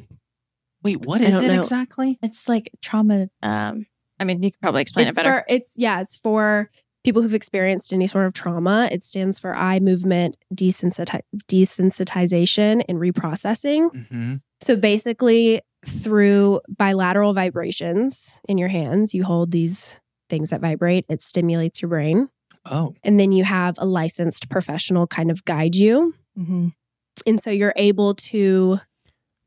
Wait, 0.83 1.05
what 1.07 1.21
I 1.21 1.25
is 1.25 1.31
don't 1.33 1.45
it 1.45 1.55
know. 1.55 1.61
exactly? 1.61 2.19
it's 2.23 2.49
like 2.49 2.71
trauma. 2.83 3.29
Um, 3.43 3.87
I 4.19 4.25
mean, 4.25 4.43
you 4.43 4.51
could 4.51 4.61
probably 4.61 4.83
explain 4.83 5.09
it's 5.09 5.17
it 5.17 5.23
better. 5.23 5.39
for 5.39 5.45
it's 5.49 5.75
yeah, 5.79 6.01
it's 6.01 6.17
for 6.17 6.71
people 7.05 7.23
who've 7.23 7.33
experienced 7.35 7.93
any 7.95 8.07
sort 8.07 8.27
of 8.27 8.35
trauma. 8.35 8.89
It 8.93 9.03
stands 9.03 9.39
for 9.39 9.55
eye 9.57 9.81
movement 9.81 10.37
desensiti- 10.55 11.21
desensitization 11.49 12.83
and 12.89 12.99
reprocessing. 12.99 13.91
Mm-hmm. 13.91 14.35
So 14.61 14.77
basically, 14.77 15.61
through 15.87 16.61
bilateral 16.69 17.33
vibrations 17.33 18.39
in 18.49 18.59
your 18.59 18.69
hands, 18.69 19.15
you 19.15 19.25
hold 19.25 19.51
these 19.51 19.97
things 20.29 20.51
that 20.51 20.61
vibrate. 20.61 21.07
It 21.09 21.23
stimulates 21.23 21.83
your 21.83 21.89
brain. 21.89 22.29
Oh, 22.71 22.95
And 23.03 23.19
then 23.19 23.33
you 23.33 23.45
have 23.45 23.77
a 23.79 23.87
licensed 23.87 24.51
professional 24.51 25.07
kind 25.07 25.31
of 25.31 25.45
guide 25.45 25.75
you. 25.75 26.15
hmm 26.37 26.69
And 27.27 27.41
so 27.41 27.51
you're 27.51 27.73
able 27.77 28.15
to, 28.17 28.81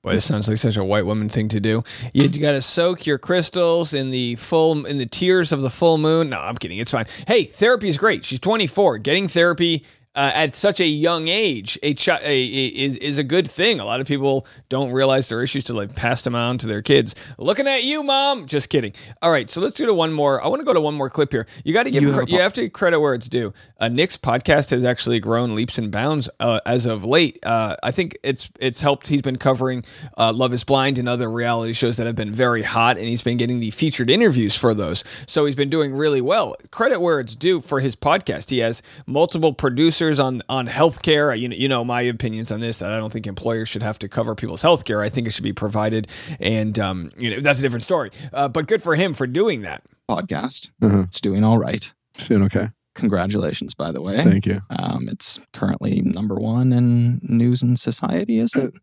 Boy, 0.01 0.15
this 0.15 0.25
sounds 0.25 0.49
like 0.49 0.57
such 0.57 0.75
a 0.75 0.83
white 0.83 1.05
woman 1.05 1.29
thing 1.29 1.47
to 1.49 1.61
do. 1.61 1.81
You, 2.11 2.23
you 2.23 2.41
got 2.41 2.51
to 2.53 2.61
soak 2.61 3.05
your 3.05 3.17
crystals 3.17 3.93
in 3.93 4.09
the 4.09 4.35
full 4.35 4.85
in 4.85 4.97
the 4.97 5.05
tears 5.05 5.53
of 5.53 5.61
the 5.61 5.69
full 5.69 5.97
moon. 5.97 6.29
No, 6.29 6.39
I'm 6.41 6.57
kidding. 6.57 6.77
It's 6.79 6.91
fine. 6.91 7.05
Hey, 7.25 7.45
therapy 7.45 7.87
is 7.87 7.97
great. 7.97 8.25
She's 8.25 8.39
24. 8.41 8.97
Getting 8.97 9.29
therapy 9.29 9.85
uh, 10.15 10.31
at 10.33 10.55
such 10.55 10.79
a 10.79 10.85
young 10.85 11.27
age 11.27 11.79
a 11.81 11.93
chi- 11.93 12.19
a, 12.23 12.25
a, 12.25 12.67
is 12.67 12.97
is 12.97 13.17
a 13.17 13.23
good 13.23 13.49
thing. 13.49 13.79
A 13.79 13.85
lot 13.85 13.99
of 13.99 14.07
people 14.07 14.45
don't 14.69 14.91
realize 14.91 15.29
their 15.29 15.41
issues 15.41 15.63
till 15.65 15.77
they 15.77 15.87
pass 15.87 16.23
them 16.23 16.35
on 16.35 16.57
to 16.59 16.67
their 16.67 16.81
kids. 16.81 17.15
Looking 17.37 17.67
at 17.67 17.83
you, 17.83 18.03
mom. 18.03 18.45
Just 18.45 18.69
kidding. 18.69 18.93
All 19.21 19.31
right, 19.31 19.49
so 19.49 19.59
let's 19.59 19.75
do 19.75 19.85
to 19.85 19.93
one 19.93 20.13
more. 20.13 20.43
I 20.43 20.47
want 20.47 20.61
to 20.61 20.65
go 20.65 20.73
to 20.73 20.81
one 20.81 20.93
more 20.93 21.09
clip 21.09 21.31
here. 21.31 21.47
You 21.63 21.73
got 21.73 21.83
to 21.83 21.91
give 21.91 22.03
You 22.03 22.11
cre- 22.11 22.19
have 22.19 22.29
you 22.29 22.39
have 22.39 22.53
to 22.53 22.61
give 22.61 22.73
credit 22.73 22.99
where 22.99 23.15
it's 23.15 23.27
due. 23.27 23.53
Uh, 23.79 23.87
Nick's 23.87 24.17
podcast 24.17 24.69
has 24.69 24.85
actually 24.85 25.19
grown 25.19 25.55
leaps 25.55 25.77
and 25.77 25.91
bounds 25.91 26.29
uh, 26.39 26.59
as 26.65 26.85
of 26.85 27.03
late. 27.03 27.43
Uh, 27.43 27.75
I 27.81 27.91
think 27.91 28.15
it's 28.23 28.51
it's 28.59 28.81
helped. 28.81 29.07
He's 29.07 29.21
been 29.23 29.37
covering 29.37 29.83
uh, 30.17 30.31
Love 30.31 30.53
Is 30.53 30.63
Blind 30.63 30.99
and 30.99 31.09
other 31.09 31.29
reality 31.29 31.73
shows 31.73 31.97
that 31.97 32.05
have 32.05 32.15
been 32.15 32.31
very 32.31 32.61
hot, 32.61 32.97
and 32.97 33.07
he's 33.07 33.23
been 33.23 33.37
getting 33.37 33.59
the 33.59 33.71
featured 33.71 34.09
interviews 34.11 34.55
for 34.55 34.75
those. 34.75 35.03
So 35.25 35.45
he's 35.45 35.55
been 35.55 35.69
doing 35.71 35.93
really 35.93 36.21
well. 36.21 36.55
Credit 36.71 36.99
where 37.01 37.19
it's 37.19 37.35
due 37.35 37.61
for 37.61 37.79
his 37.79 37.95
podcast. 37.95 38.51
He 38.51 38.59
has 38.59 38.83
multiple 39.07 39.53
producers 39.53 40.02
on 40.19 40.41
on 40.49 40.67
healthcare. 40.67 41.37
You 41.37 41.49
know, 41.49 41.55
you 41.55 41.67
know 41.67 41.83
my 41.83 42.01
opinions 42.01 42.51
on 42.51 42.59
this. 42.59 42.79
That 42.79 42.91
I 42.91 42.97
don't 42.97 43.11
think 43.11 43.27
employers 43.27 43.69
should 43.69 43.83
have 43.83 43.99
to 43.99 44.07
cover 44.09 44.35
people's 44.35 44.61
healthcare. 44.63 45.01
I 45.01 45.09
think 45.09 45.27
it 45.27 45.31
should 45.31 45.43
be 45.43 45.53
provided, 45.53 46.07
and 46.39 46.77
um, 46.79 47.11
you 47.17 47.29
know 47.31 47.39
that's 47.41 47.59
a 47.59 47.61
different 47.61 47.83
story. 47.83 48.11
Uh, 48.31 48.47
but 48.47 48.67
good 48.67 48.81
for 48.83 48.95
him 48.95 49.13
for 49.13 49.27
doing 49.27 49.61
that. 49.61 49.83
podcast. 50.09 50.69
Mhm. 50.81 51.05
It's 51.05 51.21
doing 51.21 51.43
all 51.43 51.57
right. 51.57 51.93
Doing 52.27 52.43
okay. 52.43 52.69
Congratulations, 52.95 53.73
by 53.73 53.91
the 53.91 54.01
way. 54.01 54.21
Thank 54.23 54.45
you. 54.45 54.59
Um, 54.69 55.07
it's 55.09 55.39
currently 55.53 56.01
number 56.01 56.35
one 56.35 56.71
in 56.73 57.19
news 57.23 57.63
and 57.63 57.79
society, 57.79 58.37
is 58.39 58.53
it? 58.53 58.73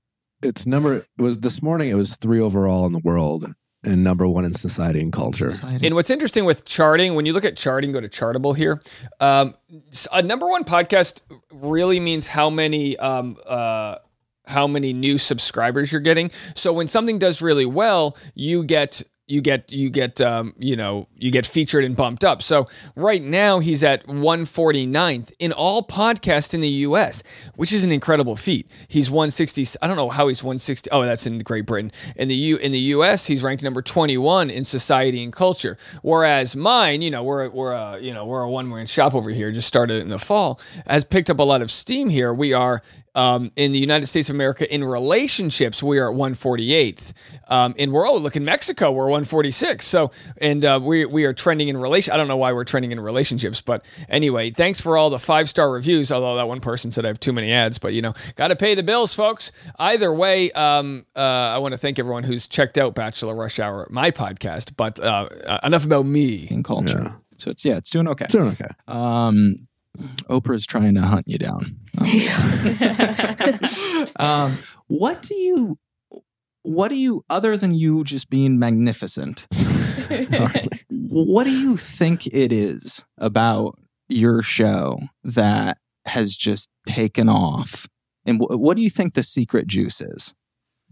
It's 0.43 0.67
number 0.67 0.95
it 0.97 1.07
was 1.19 1.39
this 1.41 1.63
morning. 1.63 1.91
It 1.91 1.95
was 1.95 2.17
three 2.17 2.41
overall 2.41 2.87
in 2.87 2.93
the 2.93 3.01
world 3.05 3.53
and 3.85 4.05
number 4.05 4.27
one 4.27 4.45
in 4.45 4.55
society 4.55 5.01
and 5.01 5.13
culture. 5.13 5.51
Society. 5.51 5.87
And 5.87 5.95
what's 5.95 6.11
interesting 6.11 6.45
with 6.45 6.65
charting, 6.65 7.15
when 7.15 7.27
you 7.27 7.33
look 7.33 7.45
at 7.45 7.57
charting, 7.57 7.93
go 7.93 8.01
to 8.01 8.09
Chartable 8.09 8.55
here. 8.57 8.81
Um, 9.21 9.55
s- 9.91 10.07
a 10.13 10.23
number 10.23 10.47
one 10.47 10.65
podcast 10.65 11.23
really 11.53 12.01
means 12.01 12.27
how 12.27 12.51
many 12.51 12.97
um, 12.99 13.37
uh, 13.47 13.97
how 14.47 14.67
many 14.67 14.93
new 14.93 15.17
subscribers 15.17 15.93
you're 15.93 16.01
getting. 16.01 16.31
So 16.55 16.73
when 16.73 16.89
something 16.89 17.19
does 17.19 17.41
really 17.41 17.67
well, 17.67 18.17
you 18.35 18.65
get 18.65 19.03
you 19.31 19.41
get 19.41 19.71
you 19.71 19.91
get 19.91 20.21
um, 20.21 20.55
you 20.59 20.77
know 20.77 21.07
you 21.17 21.31
get 21.31 21.47
featured 21.47 21.85
and 21.85 21.97
bumped 21.97 22.25
up. 22.25 22.43
So 22.43 22.67
right 22.97 23.23
now 23.23 23.61
he's 23.61 23.85
at 23.85 24.07
149th 24.07 25.33
in 25.39 25.53
all 25.53 25.85
podcasts 25.85 26.53
in 26.53 26.61
the 26.61 26.69
U.S., 26.69 27.23
which 27.55 27.73
is 27.73 27.85
an 27.85 27.93
incredible 27.93 28.35
feat. 28.35 28.69
He's 28.89 29.11
160. 29.11 29.79
I 29.81 29.87
don't 29.87 29.97
know 29.97 30.09
how 30.09 30.29
he's 30.29 30.43
160. 30.43 30.91
Oh, 30.91 31.03
that's 31.03 31.27
in 31.27 31.39
Great 31.41 31.67
Britain. 31.67 31.93
In 32.17 32.29
the 32.29 32.35
U 32.35 32.57
in 32.57 32.73
the 32.73 32.79
U.S., 32.79 33.27
he's 33.27 33.43
ranked 33.43 33.63
number 33.63 33.83
21 33.83 34.51
in 34.51 34.65
society 34.65 35.23
and 35.23 35.33
culture. 35.33 35.79
Whereas 36.03 36.57
mine, 36.57 37.03
you 37.03 37.11
know, 37.11 37.23
we're 37.23 37.49
we're 37.51 37.73
a 37.73 38.01
you 38.01 38.13
know 38.13 38.27
we're 38.27 38.43
a 38.43 38.51
one 38.51 38.69
man 38.69 38.87
shop 38.87 39.15
over 39.15 39.31
here. 39.31 39.53
Just 39.53 39.69
started 39.69 40.03
in 40.03 40.09
the 40.09 40.19
fall, 40.19 40.61
has 40.87 41.05
picked 41.05 41.31
up 41.31 41.39
a 41.39 41.45
lot 41.45 41.63
of 41.63 41.71
steam 41.71 42.09
here. 42.09 42.35
We 42.35 42.53
are 42.53 42.83
um, 43.15 43.51
in 43.57 43.73
the 43.73 43.79
United 43.79 44.07
States 44.07 44.29
of 44.29 44.35
America 44.35 44.73
in 44.73 44.85
relationships, 44.85 45.83
we 45.83 45.99
are 45.99 46.11
at 46.11 46.17
148th. 46.17 47.13
Um, 47.49 47.75
and 47.79 47.93
we're 47.93 48.07
oh 48.09 48.17
look 48.17 48.37
in 48.37 48.45
Mexico, 48.45 48.91
we're 48.93 49.05
146. 49.07 49.87
So 49.87 50.11
and 50.39 50.65
uh, 50.65 50.79
we 50.83 51.05
we 51.05 51.25
are 51.25 51.33
trending 51.33 51.69
in 51.69 51.77
relation. 51.77 52.13
I 52.13 52.17
don't 52.17 52.29
know 52.29 52.37
why 52.37 52.53
we're 52.53 52.65
trending 52.65 52.93
in 52.93 53.01
relationships, 53.01 53.61
but 53.61 53.85
anyway, 54.09 54.51
thanks 54.51 54.81
for 54.81 54.97
all 54.97 55.11
the 55.11 55.19
five 55.19 55.49
star 55.49 55.71
reviews. 55.71 56.13
Although 56.13 56.37
that 56.37 56.49
one 56.49 56.61
person 56.61 56.91
said 56.91 57.05
I 57.05 57.09
have 57.09 57.21
too 57.21 57.33
many 57.33 57.53
ads, 57.53 57.79
but 57.79 57.93
you 57.93 58.03
know, 58.03 58.15
got 58.37 58.49
to 58.49 58.57
pay 58.57 58.75
the 58.75 58.83
bills, 58.83 59.13
folks. 59.15 59.53
Either 59.79 60.13
way, 60.13 60.53
um, 60.53 61.07
uh, 61.17 61.21
I 61.21 61.59
want 61.59 61.73
to 61.73 61.79
thank 61.79 61.99
everyone 61.99 62.23
who's 62.23 62.47
checked 62.47 62.79
out 62.79 62.95
Bachelor 62.95 63.35
Rush 63.35 63.59
Hour, 63.59 63.87
my 63.91 64.11
podcast. 64.11 64.75
But 64.77 65.01
uh, 65.01 65.29
uh, 65.47 65.59
enough 65.65 65.85
about 65.85 66.07
me. 66.07 66.49
and 66.51 66.65
culture. 66.65 67.03
Yeah. 67.05 67.13
So 67.39 67.51
it's 67.51 67.65
yeah, 67.65 67.77
it's 67.77 67.91
doing 67.91 68.07
okay. 68.09 68.27
It's 68.27 68.35
doing 68.35 68.49
okay. 68.49 68.69
Um, 68.87 69.55
Oprah's 70.29 70.67
trying 70.67 70.95
to 70.95 71.03
hunt 71.03 71.25
you 71.27 71.39
down. 71.39 71.61
um, 74.17 74.59
what 74.87 75.23
do 75.23 75.35
you, 75.35 75.79
what 76.63 76.89
do 76.89 76.97
you, 76.97 77.25
other 77.29 77.57
than 77.57 77.75
you 77.75 78.05
just 78.05 78.31
being 78.31 78.59
magnificent, 78.59 79.47
what 80.89 81.45
do 81.45 81.51
you 81.51 81.77
think 81.77 82.27
it 82.29 82.53
is 82.53 83.05
about 83.19 83.79
your 84.09 84.43
show 84.43 84.97
that 85.25 85.79
has 86.07 86.37
just 86.37 86.69
taken 86.87 87.29
off? 87.29 87.87
And 88.27 88.39
wh- 88.39 88.59
what 88.61 88.77
do 88.77 88.83
you 88.83 88.91
think 88.91 89.15
the 89.15 89.23
secret 89.23 89.67
juice 89.67 90.01
is? 90.01 90.35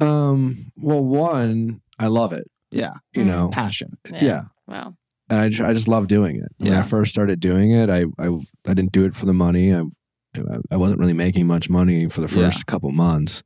Um. 0.00 0.70
Well, 0.76 1.04
one, 1.04 1.80
I 1.98 2.06
love 2.06 2.32
it. 2.32 2.44
Yeah, 2.70 2.92
You 3.14 3.24
know. 3.24 3.50
passion. 3.52 3.98
Yeah. 4.11 4.42
Wow. 4.66 4.94
And 5.30 5.40
I 5.40 5.48
just, 5.48 5.60
I 5.62 5.72
just 5.74 5.88
love 5.88 6.06
doing 6.08 6.36
it. 6.36 6.48
When 6.58 6.72
Yeah. 6.72 6.80
I 6.80 6.82
first 6.82 7.10
started 7.12 7.40
doing 7.40 7.70
it, 7.72 7.90
I, 7.90 8.04
I 8.18 8.28
I 8.66 8.74
didn't 8.74 8.92
do 8.92 9.04
it 9.04 9.14
for 9.14 9.26
the 9.26 9.32
money. 9.34 9.74
I 9.74 9.82
I 10.70 10.76
wasn't 10.76 11.00
really 11.00 11.12
making 11.14 11.46
much 11.46 11.68
money 11.70 12.08
for 12.08 12.20
the 12.20 12.34
Yeah. 12.34 12.50
first 12.50 12.66
couple 12.66 12.90
months. 12.92 13.42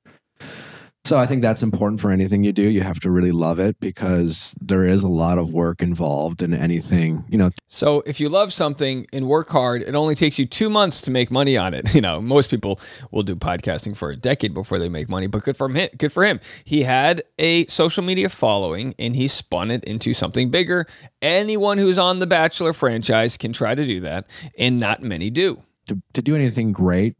So 1.04 1.18
I 1.18 1.26
think 1.26 1.42
that's 1.42 1.64
important 1.64 2.00
for 2.00 2.12
anything 2.12 2.44
you 2.44 2.52
do. 2.52 2.62
You 2.62 2.82
have 2.82 3.00
to 3.00 3.10
really 3.10 3.32
love 3.32 3.58
it 3.58 3.80
because 3.80 4.54
there 4.60 4.84
is 4.84 5.02
a 5.02 5.08
lot 5.08 5.36
of 5.36 5.52
work 5.52 5.82
involved 5.82 6.42
in 6.42 6.54
anything. 6.54 7.24
You 7.28 7.38
know, 7.38 7.50
So 7.68 8.04
if 8.06 8.20
you 8.20 8.28
love 8.28 8.52
something 8.52 9.06
and 9.12 9.26
work 9.26 9.48
hard, 9.48 9.82
it 9.82 9.96
only 9.96 10.14
takes 10.14 10.38
you 10.38 10.46
two 10.46 10.70
months 10.70 11.00
to 11.02 11.10
make 11.10 11.28
money 11.30 11.56
on 11.56 11.74
it. 11.74 11.92
You 11.94 12.00
know, 12.00 12.22
most 12.22 12.50
people 12.50 12.78
will 13.10 13.24
do 13.24 13.34
podcasting 13.34 13.96
for 13.96 14.10
a 14.10 14.16
decade 14.16 14.54
before 14.54 14.78
they 14.78 14.88
make 14.88 15.08
money, 15.08 15.26
but 15.26 15.42
good 15.42 15.56
for 15.56 15.68
him. 15.68 15.88
Good 15.98 16.12
for 16.12 16.24
him. 16.24 16.38
He 16.64 16.84
had 16.84 17.22
a 17.38 17.66
social 17.66 18.04
media 18.04 18.28
following 18.28 18.94
and 18.98 19.16
he 19.16 19.26
spun 19.26 19.72
it 19.72 19.82
into 19.84 20.14
something 20.14 20.50
bigger. 20.50 20.86
Anyone 21.20 21.78
who's 21.78 21.98
on 21.98 22.20
the 22.20 22.26
Bachelor 22.28 22.72
franchise 22.72 23.36
can 23.36 23.52
try 23.52 23.74
to 23.74 23.84
do 23.84 24.00
that, 24.00 24.26
and 24.56 24.78
not 24.78 25.02
many 25.02 25.30
do. 25.30 25.60
to 25.88 26.00
to 26.14 26.22
do 26.22 26.36
anything 26.36 26.70
great, 26.72 27.16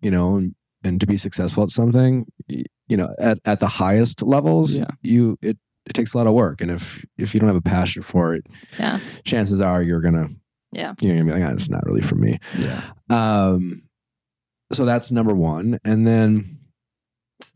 you 0.00 0.10
know, 0.10 0.36
and, 0.36 0.54
and 0.82 1.00
to 1.00 1.06
be 1.06 1.16
successful 1.16 1.62
at 1.62 1.70
something, 1.70 2.26
you 2.92 2.96
know, 2.98 3.08
at, 3.18 3.38
at 3.46 3.58
the 3.58 3.66
highest 3.82 4.22
levels, 4.22 4.68
Yeah. 4.76 4.90
you 5.02 5.38
it 5.40 5.56
it 5.88 5.94
takes 5.94 6.12
a 6.14 6.18
lot 6.18 6.26
of 6.26 6.34
work, 6.34 6.60
and 6.60 6.70
if 6.70 7.04
if 7.16 7.32
you 7.32 7.40
don't 7.40 7.48
have 7.48 7.56
a 7.66 7.70
passion 7.76 8.02
for 8.02 8.34
it, 8.34 8.44
Yeah. 8.78 9.00
chances 9.24 9.60
are 9.60 9.82
you're 9.82 10.02
gonna 10.06 10.28
Yeah. 10.72 10.92
you're 11.00 11.16
gonna 11.16 11.26
be 11.32 11.40
like, 11.40 11.48
ah, 11.50 11.54
it's 11.54 11.70
not 11.70 11.84
really 11.86 12.02
for 12.02 12.16
me. 12.16 12.38
Yeah. 12.58 12.82
Um, 13.10 13.82
so 14.72 14.84
that's 14.84 15.10
number 15.10 15.34
one, 15.34 15.78
and 15.84 16.06
then 16.06 16.44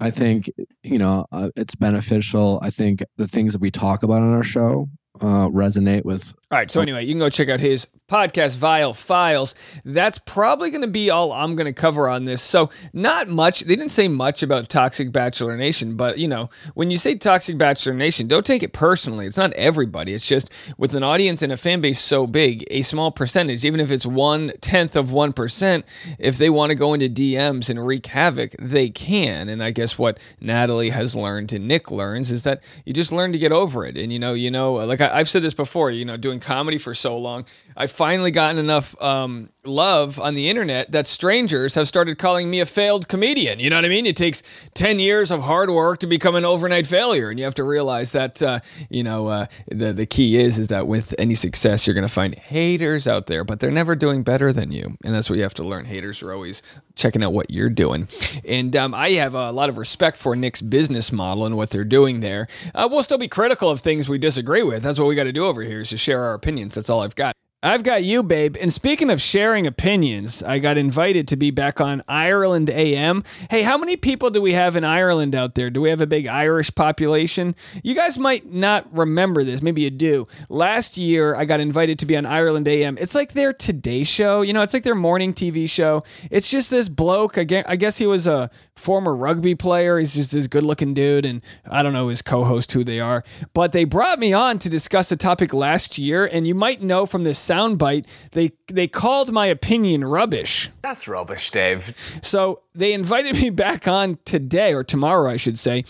I 0.01 0.11
think 0.11 0.51
you 0.83 0.99
know 0.99 1.27
uh, 1.33 1.51
it's 1.55 1.75
beneficial. 1.75 2.59
I 2.63 2.71
think 2.71 3.03
the 3.17 3.29
things 3.29 3.53
that 3.53 3.61
we 3.63 3.71
talk 3.71 4.03
about 4.03 4.23
on 4.23 4.33
our 4.33 4.43
show 4.43 4.89
uh, 5.21 5.49
resonate 5.49 6.05
with 6.05 6.35
All 6.49 6.59
right. 6.59 6.71
So 6.71 6.79
oh. 6.79 6.83
anyway, 6.85 7.05
you 7.05 7.13
can 7.13 7.19
go 7.19 7.29
check 7.29 7.49
out 7.49 7.59
his 7.59 7.89
podcast, 8.09 8.59
Viall 8.59 8.95
Files. 8.95 9.57
That's 9.85 10.19
probably 10.19 10.71
going 10.71 10.83
to 10.83 10.87
be 10.87 11.11
all 11.11 11.33
I'm 11.33 11.57
going 11.57 11.67
to 11.67 11.73
cover 11.73 12.09
on 12.09 12.25
this. 12.25 12.41
So 12.41 12.71
not 12.93 13.27
much. 13.27 13.63
They 13.63 13.75
didn't 13.75 13.91
say 13.91 14.07
much 14.07 14.45
about 14.45 14.69
Toxic 14.69 15.11
Bachelor 15.11 15.57
Nation, 15.57 15.97
but 15.97 16.19
you 16.19 16.29
know, 16.29 16.49
when 16.75 16.89
you 16.89 16.99
say 16.99 17.17
Toxic 17.17 17.59
Bachelor 17.59 17.95
Nation, 17.95 18.29
don't 18.29 18.47
take 18.47 18.63
it 18.63 18.73
personally. 18.73 19.27
It's 19.27 19.37
not 19.37 19.53
everybody. 19.55 20.15
It's 20.15 20.25
just 20.25 20.49
with 20.79 20.95
an 20.95 21.03
audience 21.03 21.43
and 21.43 21.53
a 21.53 21.57
fan 21.57 21.81
base 21.81 21.99
so 21.99 22.29
big, 22.29 22.65
a 22.71 22.83
small 22.83 23.11
percentage, 23.11 23.65
even 23.65 23.81
if 23.81 23.91
it's 23.91 24.07
one 24.07 24.53
tenth 24.61 24.95
of 24.95 25.11
one 25.11 25.33
percent, 25.33 25.85
if 26.21 26.39
they 26.39 26.49
want 26.49 26.71
to 26.71 26.77
go 26.77 26.95
into 26.95 27.09
DMs 27.09 27.69
and 27.69 27.85
wreak 27.85 28.07
havoc, 28.07 28.55
they 28.61 28.89
can. 28.89 29.49
And 29.49 29.65
I 29.65 29.73
guess 29.73 29.99
what 29.99 30.21
Natalie 30.41 30.91
has 30.91 31.17
learned 31.17 31.53
and 31.53 31.67
Nick 31.67 31.91
learns 31.91 32.31
is 32.31 32.45
that 32.45 32.63
you 32.85 32.93
just 32.93 33.11
learn 33.11 33.33
to 33.33 33.39
get 33.39 33.51
over 33.51 33.85
it. 33.85 33.99
And 33.99 34.13
you 34.13 34.21
know, 34.21 34.33
you 34.33 34.53
know, 34.53 34.75
like 34.75 35.01
I, 35.01 35.11
I've 35.13 35.29
said 35.29 35.43
this 35.43 35.55
before. 35.55 35.91
You 35.91 36.05
know, 36.05 36.17
doing 36.17 36.36
comedy 36.41 36.79
for 36.79 36.95
so 36.95 37.17
long, 37.17 37.45
I've 37.77 37.91
finally 37.91 38.31
gotten 38.31 38.59
enough 38.59 39.01
um, 39.01 39.51
love 39.67 40.21
on 40.21 40.35
the 40.35 40.49
internet 40.49 40.93
that 40.93 41.07
strangers 41.07 41.75
have 41.75 41.89
started 41.89 42.19
calling 42.19 42.51
me 42.51 42.61
a 42.61 42.67
failed 42.67 43.09
comedian. 43.09 43.61
You 43.61 43.71
know 43.71 43.77
what 43.77 43.85
I 43.85 43.89
mean? 43.89 44.07
It 44.07 44.17
takes 44.17 44.43
10 44.75 44.99
years 44.99 45.31
of 45.31 45.43
hard 45.43 45.71
work 45.71 46.01
to 46.01 46.07
become 46.07 46.35
an 46.35 46.45
overnight 46.45 46.87
failure. 46.87 47.31
And 47.31 47.39
you 47.39 47.45
have 47.45 47.55
to 47.57 47.65
realize 47.65 48.13
that, 48.13 48.43
uh, 48.43 48.61
you 48.91 49.03
know, 49.03 49.29
uh, 49.29 49.47
the, 49.69 49.93
the 49.93 50.07
key 50.07 50.37
is, 50.39 50.59
is 50.59 50.69
that 50.69 50.87
with 50.87 51.15
any 51.19 51.35
success, 51.35 51.87
you're 51.87 51.95
going 51.95 52.07
to 52.07 52.13
find 52.13 52.35
haters 52.35 53.09
out 53.09 53.27
there, 53.27 53.45
but 53.45 53.61
they're 53.61 53.71
never 53.71 53.97
doing 53.97 54.23
better 54.23 54.53
than 54.53 54.73
you. 54.73 54.97
And 55.05 55.15
that's 55.15 55.29
what 55.31 55.37
you 55.37 55.43
have 55.43 55.55
to 55.55 55.65
learn. 55.65 55.85
Haters 55.85 56.23
are 56.23 56.33
always 56.33 56.63
checking 56.95 57.23
out 57.23 57.33
what 57.33 57.51
you're 57.51 57.71
doing. 57.71 58.09
And 58.45 58.75
um, 58.77 58.95
I 58.95 59.11
have 59.11 59.35
a 59.35 59.53
lot 59.53 59.69
of 59.69 59.79
respect 59.79 60.17
for 60.17 60.35
Nick's 60.35 60.63
business 60.63 61.13
model 61.13 61.47
and 61.47 61.57
what 61.57 61.71
they're 61.71 61.85
doing 61.85 62.21
there. 62.21 62.49
Uh, 62.75 62.89
we'll 62.91 63.03
still 63.03 63.19
be 63.19 63.29
critical 63.29 63.71
of 63.71 63.81
things 63.81 64.09
we 64.09 64.19
disagree 64.19 64.63
with. 64.63 64.83
That's 64.83 64.99
what 64.99 65.07
we 65.07 65.15
got 65.15 65.25
to 65.25 65.33
do 65.33 65.47
over 65.47 65.63
here 65.63 65.81
is 65.81 65.91
to 65.91 65.97
share 65.97 66.25
our 66.25 66.35
opinions. 66.35 66.75
That's 66.75 66.91
all 66.91 67.03
I've 67.03 67.15
got. 67.15 67.35
I've 67.67 67.83
got 67.83 68.05
you, 68.05 68.23
babe. 68.23 68.57
And 68.61 68.73
speaking 68.73 69.11
of 69.11 69.21
sharing 69.21 69.67
opinions, 69.67 70.41
I 70.41 70.61
got 70.61 70.79
invited 70.79 71.27
to 71.27 71.37
be 71.37 71.51
back 71.51 71.81
on 71.81 72.01
Ireland 72.07 72.71
AM. 72.71 73.25
Hey, 73.51 73.63
how 73.63 73.77
many 73.77 73.97
people 73.97 74.31
do 74.31 74.41
we 74.41 74.53
have 74.53 74.77
in 74.77 74.85
Ireland 74.85 75.35
out 75.35 75.57
there? 75.57 75.69
Do 75.69 75.81
we 75.81 75.89
have 75.89 76.01
a 76.01 76.07
big 76.07 76.29
Irish 76.29 76.73
population? 76.73 77.57
You 77.83 77.97
guys 77.97 78.19
might 78.19 78.53
not 78.53 78.87
remember 78.97 79.43
this. 79.43 79.63
Maybe 79.63 79.83
you 79.83 79.91
do. 79.91 80.29
Last 80.49 80.97
year, 80.97 81.35
I 81.35 81.45
got 81.45 81.59
invited 81.59 81.99
to 81.99 82.07
be 82.07 82.17
on 82.17 82.25
Ireland 82.25 82.69
AM. 82.69 82.99
It's 82.99 83.17
like 83.17 83.33
their 83.33 83.53
Today 83.53 84.05
Show. 84.05 84.43
You 84.43 84.53
know, 84.53 84.63
it's 84.63 84.73
like 84.73 84.85
their 84.85 84.95
morning 84.95 85.35
TV 85.35 85.69
show. 85.69 86.05
It's 86.31 86.49
just 86.49 86.71
this 86.71 86.89
bloke. 86.89 87.37
Again, 87.37 87.65
I 87.67 87.75
guess 87.75 87.99
he 87.99 88.07
was 88.07 88.29
a 88.29 88.49
former 88.77 89.15
rugby 89.17 89.55
player. 89.55 89.99
He's 89.99 90.15
just 90.15 90.33
this 90.33 90.47
good 90.47 90.65
looking 90.65 90.95
dude. 90.95 91.25
And 91.25 91.43
I 91.69 91.83
don't 91.83 91.93
know 91.93 92.09
his 92.09 92.23
co 92.23 92.45
host 92.45 92.73
who 92.73 92.85
they 92.85 93.01
are. 93.01 93.25
But 93.53 93.73
they 93.73 93.85
brought 93.85 94.19
me 94.19 94.33
on 94.33 94.59
to 94.61 94.69
discuss 94.69 95.11
a 95.11 95.17
topic 95.17 95.53
last 95.53 95.99
year. 95.99 96.27
And 96.27 96.47
you 96.47 96.55
might 96.55 96.83
know 96.83 97.07
from 97.07 97.25
this 97.25 97.45
soundbite, 97.45 98.07
they 98.33 98.53
they 98.69 98.87
called 98.87 99.33
my 99.33 99.47
opinion 99.47 100.05
rubbish. 100.05 100.71
That's 100.83 101.09
rubbish, 101.09 101.51
Dave. 101.51 101.95
So 102.23 102.61
they 102.75 102.93
invited 102.93 103.35
me 103.37 103.51
back 103.51 103.89
on 103.89 104.19
today 104.25 104.73
or 104.75 104.85
tomorrow, 104.85 105.31
I 105.31 105.37
should 105.37 105.59
say, 105.59 105.85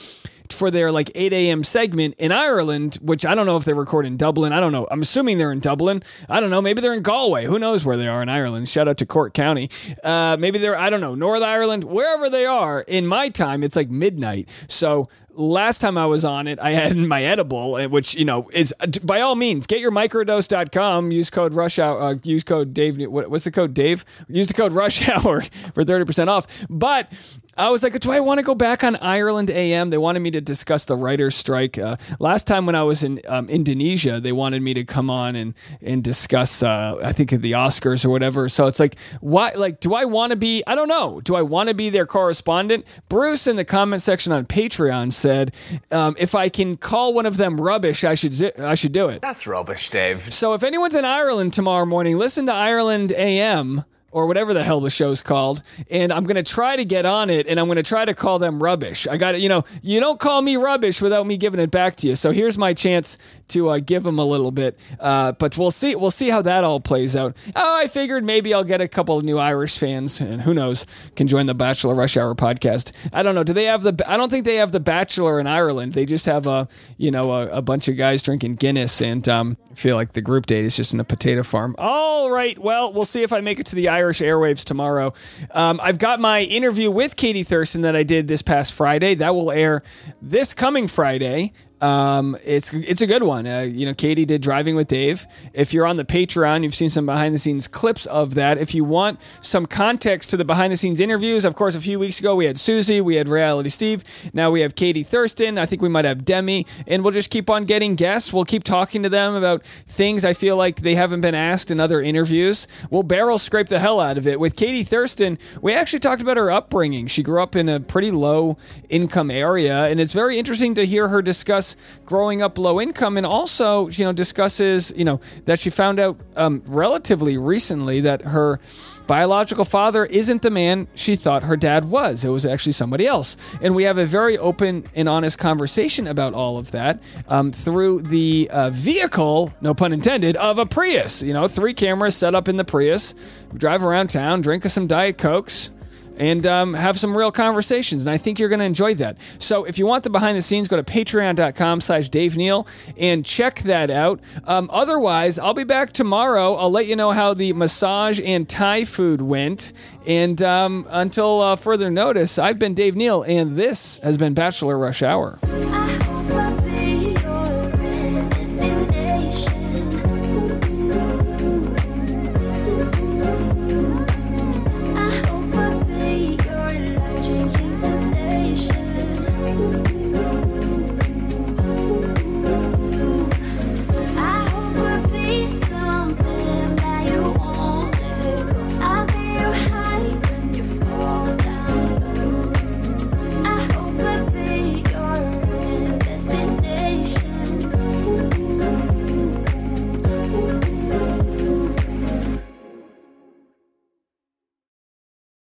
for 0.52 0.70
their 0.70 0.92
like 0.92 1.10
8 1.14 1.32
a.m. 1.32 1.64
segment 1.64 2.14
in 2.18 2.32
Ireland, 2.32 2.98
which 3.00 3.24
I 3.24 3.34
don't 3.34 3.46
know 3.46 3.56
if 3.56 3.64
they 3.64 3.72
record 3.72 4.06
in 4.06 4.16
Dublin. 4.16 4.52
I 4.52 4.60
don't 4.60 4.72
know. 4.72 4.86
I'm 4.90 5.02
assuming 5.02 5.38
they're 5.38 5.52
in 5.52 5.60
Dublin. 5.60 6.02
I 6.28 6.40
don't 6.40 6.50
know. 6.50 6.60
Maybe 6.62 6.80
they're 6.80 6.94
in 6.94 7.02
Galway. 7.02 7.46
Who 7.46 7.58
knows 7.58 7.84
where 7.84 7.96
they 7.96 8.08
are 8.08 8.22
in 8.22 8.28
Ireland? 8.28 8.68
Shout 8.68 8.88
out 8.88 8.98
to 8.98 9.06
Cork 9.06 9.34
County. 9.34 9.70
Uh, 10.02 10.36
maybe 10.38 10.58
they're, 10.58 10.78
I 10.78 10.90
don't 10.90 11.00
know, 11.00 11.14
North 11.14 11.42
Ireland, 11.42 11.84
wherever 11.84 12.28
they 12.28 12.46
are. 12.46 12.80
In 12.82 13.06
my 13.06 13.28
time, 13.28 13.62
it's 13.62 13.76
like 13.76 13.90
midnight. 13.90 14.48
So 14.68 15.08
last 15.36 15.80
time 15.80 15.98
I 15.98 16.06
was 16.06 16.24
on 16.24 16.46
it, 16.46 16.58
I 16.58 16.70
had 16.70 16.96
my 16.96 17.22
edible, 17.22 17.76
uh, 17.76 17.88
which, 17.88 18.14
you 18.14 18.24
know, 18.24 18.48
is 18.52 18.74
by 19.02 19.20
all 19.20 19.34
means, 19.34 19.66
get 19.66 19.80
your 19.80 19.92
microdose.com, 19.92 21.12
use 21.12 21.30
code 21.30 21.54
rush 21.54 21.78
hour, 21.78 22.00
uh, 22.00 22.14
use 22.22 22.44
code 22.44 22.74
Dave. 22.74 22.98
What, 23.08 23.30
what's 23.30 23.44
the 23.44 23.50
code, 23.50 23.74
Dave? 23.74 24.04
Use 24.28 24.48
the 24.48 24.54
code 24.54 24.72
rush 24.72 25.08
hour 25.08 25.42
for 25.74 25.84
30% 25.84 26.28
off. 26.28 26.46
But 26.68 27.12
I 27.58 27.70
was 27.70 27.82
like, 27.82 27.98
do 28.00 28.12
I 28.12 28.20
want 28.20 28.38
to 28.38 28.42
go 28.42 28.54
back 28.54 28.84
on 28.84 28.96
Ireland 28.96 29.48
AM? 29.50 29.88
They 29.88 29.96
wanted 29.96 30.20
me 30.20 30.30
to 30.32 30.42
discuss 30.42 30.84
the 30.84 30.94
writer's 30.94 31.34
strike. 31.34 31.78
Uh, 31.78 31.96
last 32.18 32.46
time 32.46 32.66
when 32.66 32.74
I 32.74 32.82
was 32.82 33.02
in 33.02 33.20
um, 33.26 33.48
Indonesia, 33.48 34.20
they 34.20 34.32
wanted 34.32 34.60
me 34.60 34.74
to 34.74 34.84
come 34.84 35.08
on 35.08 35.34
and 35.36 35.54
and 35.80 36.04
discuss, 36.04 36.62
uh, 36.62 36.98
I 37.02 37.12
think, 37.12 37.30
the 37.30 37.52
Oscars 37.52 38.04
or 38.04 38.10
whatever. 38.10 38.50
So 38.50 38.66
it's 38.66 38.78
like, 38.78 38.96
why? 39.20 39.52
Like, 39.56 39.80
do 39.80 39.94
I 39.94 40.04
want 40.04 40.30
to 40.30 40.36
be? 40.36 40.62
I 40.66 40.74
don't 40.74 40.88
know. 40.88 41.20
Do 41.22 41.34
I 41.34 41.42
want 41.42 41.70
to 41.70 41.74
be 41.74 41.88
their 41.88 42.04
correspondent? 42.04 42.84
Bruce 43.08 43.46
in 43.46 43.56
the 43.56 43.64
comment 43.64 44.02
section 44.02 44.32
on 44.32 44.44
Patreon 44.44 45.10
said, 45.26 45.52
um, 45.90 46.14
if 46.18 46.34
I 46.34 46.48
can 46.48 46.76
call 46.76 47.12
one 47.12 47.26
of 47.26 47.36
them 47.36 47.60
rubbish, 47.60 48.04
I 48.04 48.14
should 48.14 48.32
zi- 48.32 48.52
I 48.58 48.76
should 48.76 48.92
do 48.92 49.08
it. 49.08 49.22
That's 49.22 49.46
rubbish, 49.46 49.90
Dave. 49.90 50.32
So 50.32 50.54
if 50.54 50.62
anyone's 50.62 50.94
in 50.94 51.04
Ireland 51.04 51.52
tomorrow 51.52 51.84
morning, 51.84 52.16
listen 52.16 52.46
to 52.46 52.52
Ireland 52.52 53.10
AM 53.12 53.84
or 54.16 54.26
whatever 54.26 54.54
the 54.54 54.64
hell 54.64 54.80
the 54.80 54.88
show's 54.88 55.20
called. 55.20 55.62
And 55.90 56.10
I'm 56.10 56.24
going 56.24 56.36
to 56.36 56.42
try 56.42 56.74
to 56.74 56.86
get 56.86 57.04
on 57.04 57.28
it 57.28 57.46
and 57.46 57.60
I'm 57.60 57.66
going 57.66 57.76
to 57.76 57.82
try 57.82 58.06
to 58.06 58.14
call 58.14 58.38
them 58.38 58.62
rubbish. 58.62 59.06
I 59.06 59.18
got 59.18 59.34
it. 59.34 59.42
You 59.42 59.50
know, 59.50 59.66
you 59.82 60.00
don't 60.00 60.18
call 60.18 60.40
me 60.40 60.56
rubbish 60.56 61.02
without 61.02 61.26
me 61.26 61.36
giving 61.36 61.60
it 61.60 61.70
back 61.70 61.96
to 61.96 62.08
you. 62.08 62.16
So 62.16 62.30
here's 62.30 62.56
my 62.56 62.72
chance 62.72 63.18
to 63.48 63.68
uh, 63.68 63.78
give 63.78 64.04
them 64.04 64.18
a 64.18 64.24
little 64.24 64.50
bit. 64.50 64.78
Uh, 64.98 65.32
but 65.32 65.58
we'll 65.58 65.70
see. 65.70 65.94
We'll 65.96 66.10
see 66.10 66.30
how 66.30 66.40
that 66.40 66.64
all 66.64 66.80
plays 66.80 67.14
out. 67.14 67.36
Oh, 67.54 67.76
I 67.76 67.88
figured 67.88 68.24
maybe 68.24 68.54
I'll 68.54 68.64
get 68.64 68.80
a 68.80 68.88
couple 68.88 69.18
of 69.18 69.22
new 69.22 69.36
Irish 69.36 69.78
fans 69.78 70.18
and 70.18 70.40
who 70.40 70.54
knows, 70.54 70.86
can 71.14 71.28
join 71.28 71.44
the 71.44 71.54
Bachelor 71.54 71.94
Rush 71.94 72.16
Hour 72.16 72.34
podcast. 72.34 72.92
I 73.12 73.22
don't 73.22 73.34
know. 73.34 73.44
Do 73.44 73.52
they 73.52 73.64
have 73.64 73.82
the, 73.82 74.02
I 74.06 74.16
don't 74.16 74.30
think 74.30 74.46
they 74.46 74.56
have 74.56 74.72
the 74.72 74.80
Bachelor 74.80 75.38
in 75.38 75.46
Ireland. 75.46 75.92
They 75.92 76.06
just 76.06 76.24
have 76.24 76.46
a, 76.46 76.68
you 76.96 77.10
know, 77.10 77.32
a, 77.32 77.48
a 77.48 77.60
bunch 77.60 77.86
of 77.86 77.98
guys 77.98 78.22
drinking 78.22 78.54
Guinness 78.54 79.02
and 79.02 79.28
um, 79.28 79.58
feel 79.74 79.96
like 79.96 80.12
the 80.12 80.22
group 80.22 80.46
date 80.46 80.64
is 80.64 80.74
just 80.74 80.94
in 80.94 81.00
a 81.00 81.04
potato 81.04 81.42
farm. 81.42 81.74
All 81.76 82.30
right. 82.30 82.58
Well, 82.58 82.94
we'll 82.94 83.04
see 83.04 83.22
if 83.22 83.30
I 83.34 83.42
make 83.42 83.60
it 83.60 83.66
to 83.66 83.76
the 83.76 83.88
Irish 83.88 84.05
airwaves 84.14 84.64
tomorrow. 84.64 85.12
Um, 85.50 85.80
I've 85.82 85.98
got 85.98 86.20
my 86.20 86.42
interview 86.42 86.90
with 86.90 87.16
Katie 87.16 87.42
Thurston 87.42 87.82
that 87.82 87.96
I 87.96 88.02
did 88.02 88.28
this 88.28 88.42
past 88.42 88.72
Friday. 88.72 89.14
That 89.14 89.34
will 89.34 89.50
air 89.50 89.82
this 90.20 90.54
coming 90.54 90.88
Friday. 90.88 91.52
Um, 91.80 92.38
it's 92.44 92.72
it's 92.72 93.02
a 93.02 93.06
good 93.06 93.22
one. 93.22 93.46
Uh, 93.46 93.60
you 93.60 93.84
know, 93.84 93.92
Katie 93.92 94.24
did 94.24 94.40
driving 94.40 94.76
with 94.76 94.88
Dave. 94.88 95.26
If 95.52 95.74
you're 95.74 95.86
on 95.86 95.96
the 95.96 96.04
Patreon, 96.06 96.62
you've 96.62 96.74
seen 96.74 96.88
some 96.88 97.04
behind 97.04 97.34
the 97.34 97.38
scenes 97.38 97.68
clips 97.68 98.06
of 98.06 98.34
that. 98.34 98.56
If 98.56 98.74
you 98.74 98.82
want 98.82 99.20
some 99.42 99.66
context 99.66 100.30
to 100.30 100.38
the 100.38 100.44
behind 100.44 100.72
the 100.72 100.78
scenes 100.78 101.00
interviews, 101.00 101.44
of 101.44 101.54
course, 101.54 101.74
a 101.74 101.80
few 101.80 101.98
weeks 101.98 102.18
ago 102.18 102.34
we 102.34 102.46
had 102.46 102.58
Susie, 102.58 103.02
we 103.02 103.16
had 103.16 103.28
Reality 103.28 103.68
Steve. 103.68 104.04
Now 104.32 104.50
we 104.50 104.62
have 104.62 104.74
Katie 104.74 105.02
Thurston. 105.02 105.58
I 105.58 105.66
think 105.66 105.82
we 105.82 105.90
might 105.90 106.06
have 106.06 106.24
Demi, 106.24 106.66
and 106.86 107.04
we'll 107.04 107.12
just 107.12 107.28
keep 107.28 107.50
on 107.50 107.66
getting 107.66 107.94
guests. 107.94 108.32
We'll 108.32 108.46
keep 108.46 108.64
talking 108.64 109.02
to 109.02 109.10
them 109.10 109.34
about 109.34 109.62
things 109.86 110.24
I 110.24 110.32
feel 110.32 110.56
like 110.56 110.80
they 110.80 110.94
haven't 110.94 111.20
been 111.20 111.34
asked 111.34 111.70
in 111.70 111.78
other 111.78 112.00
interviews. 112.00 112.66
We'll 112.88 113.02
barrel 113.02 113.38
scrape 113.38 113.68
the 113.68 113.80
hell 113.80 114.00
out 114.00 114.16
of 114.16 114.26
it. 114.26 114.40
With 114.40 114.56
Katie 114.56 114.84
Thurston, 114.84 115.38
we 115.60 115.74
actually 115.74 116.00
talked 116.00 116.22
about 116.22 116.38
her 116.38 116.50
upbringing. 116.50 117.06
She 117.06 117.22
grew 117.22 117.42
up 117.42 117.54
in 117.54 117.68
a 117.68 117.80
pretty 117.80 118.10
low 118.10 118.56
income 118.88 119.30
area, 119.30 119.88
and 119.88 120.00
it's 120.00 120.14
very 120.14 120.38
interesting 120.38 120.74
to 120.76 120.86
hear 120.86 121.08
her 121.08 121.20
discuss 121.20 121.65
growing 122.04 122.42
up 122.42 122.58
low 122.58 122.80
income 122.80 123.16
and 123.16 123.26
also 123.26 123.88
you 123.88 124.04
know 124.04 124.12
discusses 124.12 124.92
you 124.94 125.04
know 125.04 125.20
that 125.46 125.58
she 125.58 125.70
found 125.70 125.98
out 125.98 126.16
um, 126.36 126.62
relatively 126.66 127.38
recently 127.38 128.00
that 128.00 128.22
her 128.22 128.60
biological 129.06 129.64
father 129.64 130.04
isn't 130.06 130.42
the 130.42 130.50
man 130.50 130.86
she 130.94 131.16
thought 131.16 131.42
her 131.44 131.56
dad 131.56 131.84
was. 131.86 132.24
It 132.24 132.28
was 132.28 132.44
actually 132.44 132.72
somebody 132.72 133.06
else. 133.06 133.36
And 133.60 133.74
we 133.74 133.84
have 133.84 133.98
a 133.98 134.06
very 134.06 134.36
open 134.36 134.84
and 134.94 135.08
honest 135.08 135.38
conversation 135.38 136.06
about 136.06 136.34
all 136.34 136.58
of 136.58 136.72
that 136.72 137.00
um, 137.28 137.52
through 137.52 138.02
the 138.02 138.48
uh, 138.50 138.70
vehicle 138.70 139.52
no 139.60 139.74
pun 139.74 139.92
intended 139.92 140.36
of 140.36 140.58
a 140.58 140.66
prius. 140.66 141.22
You 141.22 141.32
know 141.32 141.48
three 141.48 141.74
cameras 141.74 142.16
set 142.16 142.34
up 142.34 142.48
in 142.48 142.56
the 142.56 142.64
prius. 142.64 143.14
Drive 143.54 143.84
around 143.84 144.10
town 144.10 144.40
drink 144.40 144.64
some 144.64 144.86
diet 144.86 145.18
cokes 145.18 145.70
and 146.16 146.46
um, 146.46 146.74
have 146.74 146.98
some 146.98 147.16
real 147.16 147.32
conversations. 147.32 148.02
And 148.04 148.10
I 148.10 148.18
think 148.18 148.38
you're 148.38 148.48
going 148.48 148.60
to 148.60 148.64
enjoy 148.64 148.94
that. 148.94 149.16
So 149.38 149.64
if 149.64 149.78
you 149.78 149.86
want 149.86 150.04
the 150.04 150.10
behind 150.10 150.36
the 150.36 150.42
scenes, 150.42 150.68
go 150.68 150.76
to 150.76 150.82
patreon.com 150.82 151.80
slash 151.80 152.08
Dave 152.08 152.36
Neal 152.36 152.66
and 152.96 153.24
check 153.24 153.60
that 153.60 153.90
out. 153.90 154.20
Um, 154.44 154.68
otherwise, 154.72 155.38
I'll 155.38 155.54
be 155.54 155.64
back 155.64 155.92
tomorrow. 155.92 156.54
I'll 156.54 156.70
let 156.70 156.86
you 156.86 156.96
know 156.96 157.12
how 157.12 157.34
the 157.34 157.52
massage 157.52 158.20
and 158.24 158.48
Thai 158.48 158.84
food 158.84 159.22
went. 159.22 159.72
And 160.06 160.40
um, 160.42 160.86
until 160.90 161.40
uh, 161.40 161.56
further 161.56 161.90
notice, 161.90 162.38
I've 162.38 162.58
been 162.58 162.74
Dave 162.74 162.96
Neal, 162.96 163.22
and 163.22 163.56
this 163.56 163.98
has 163.98 164.16
been 164.16 164.34
Bachelor 164.34 164.78
Rush 164.78 165.02
Hour. 165.02 165.38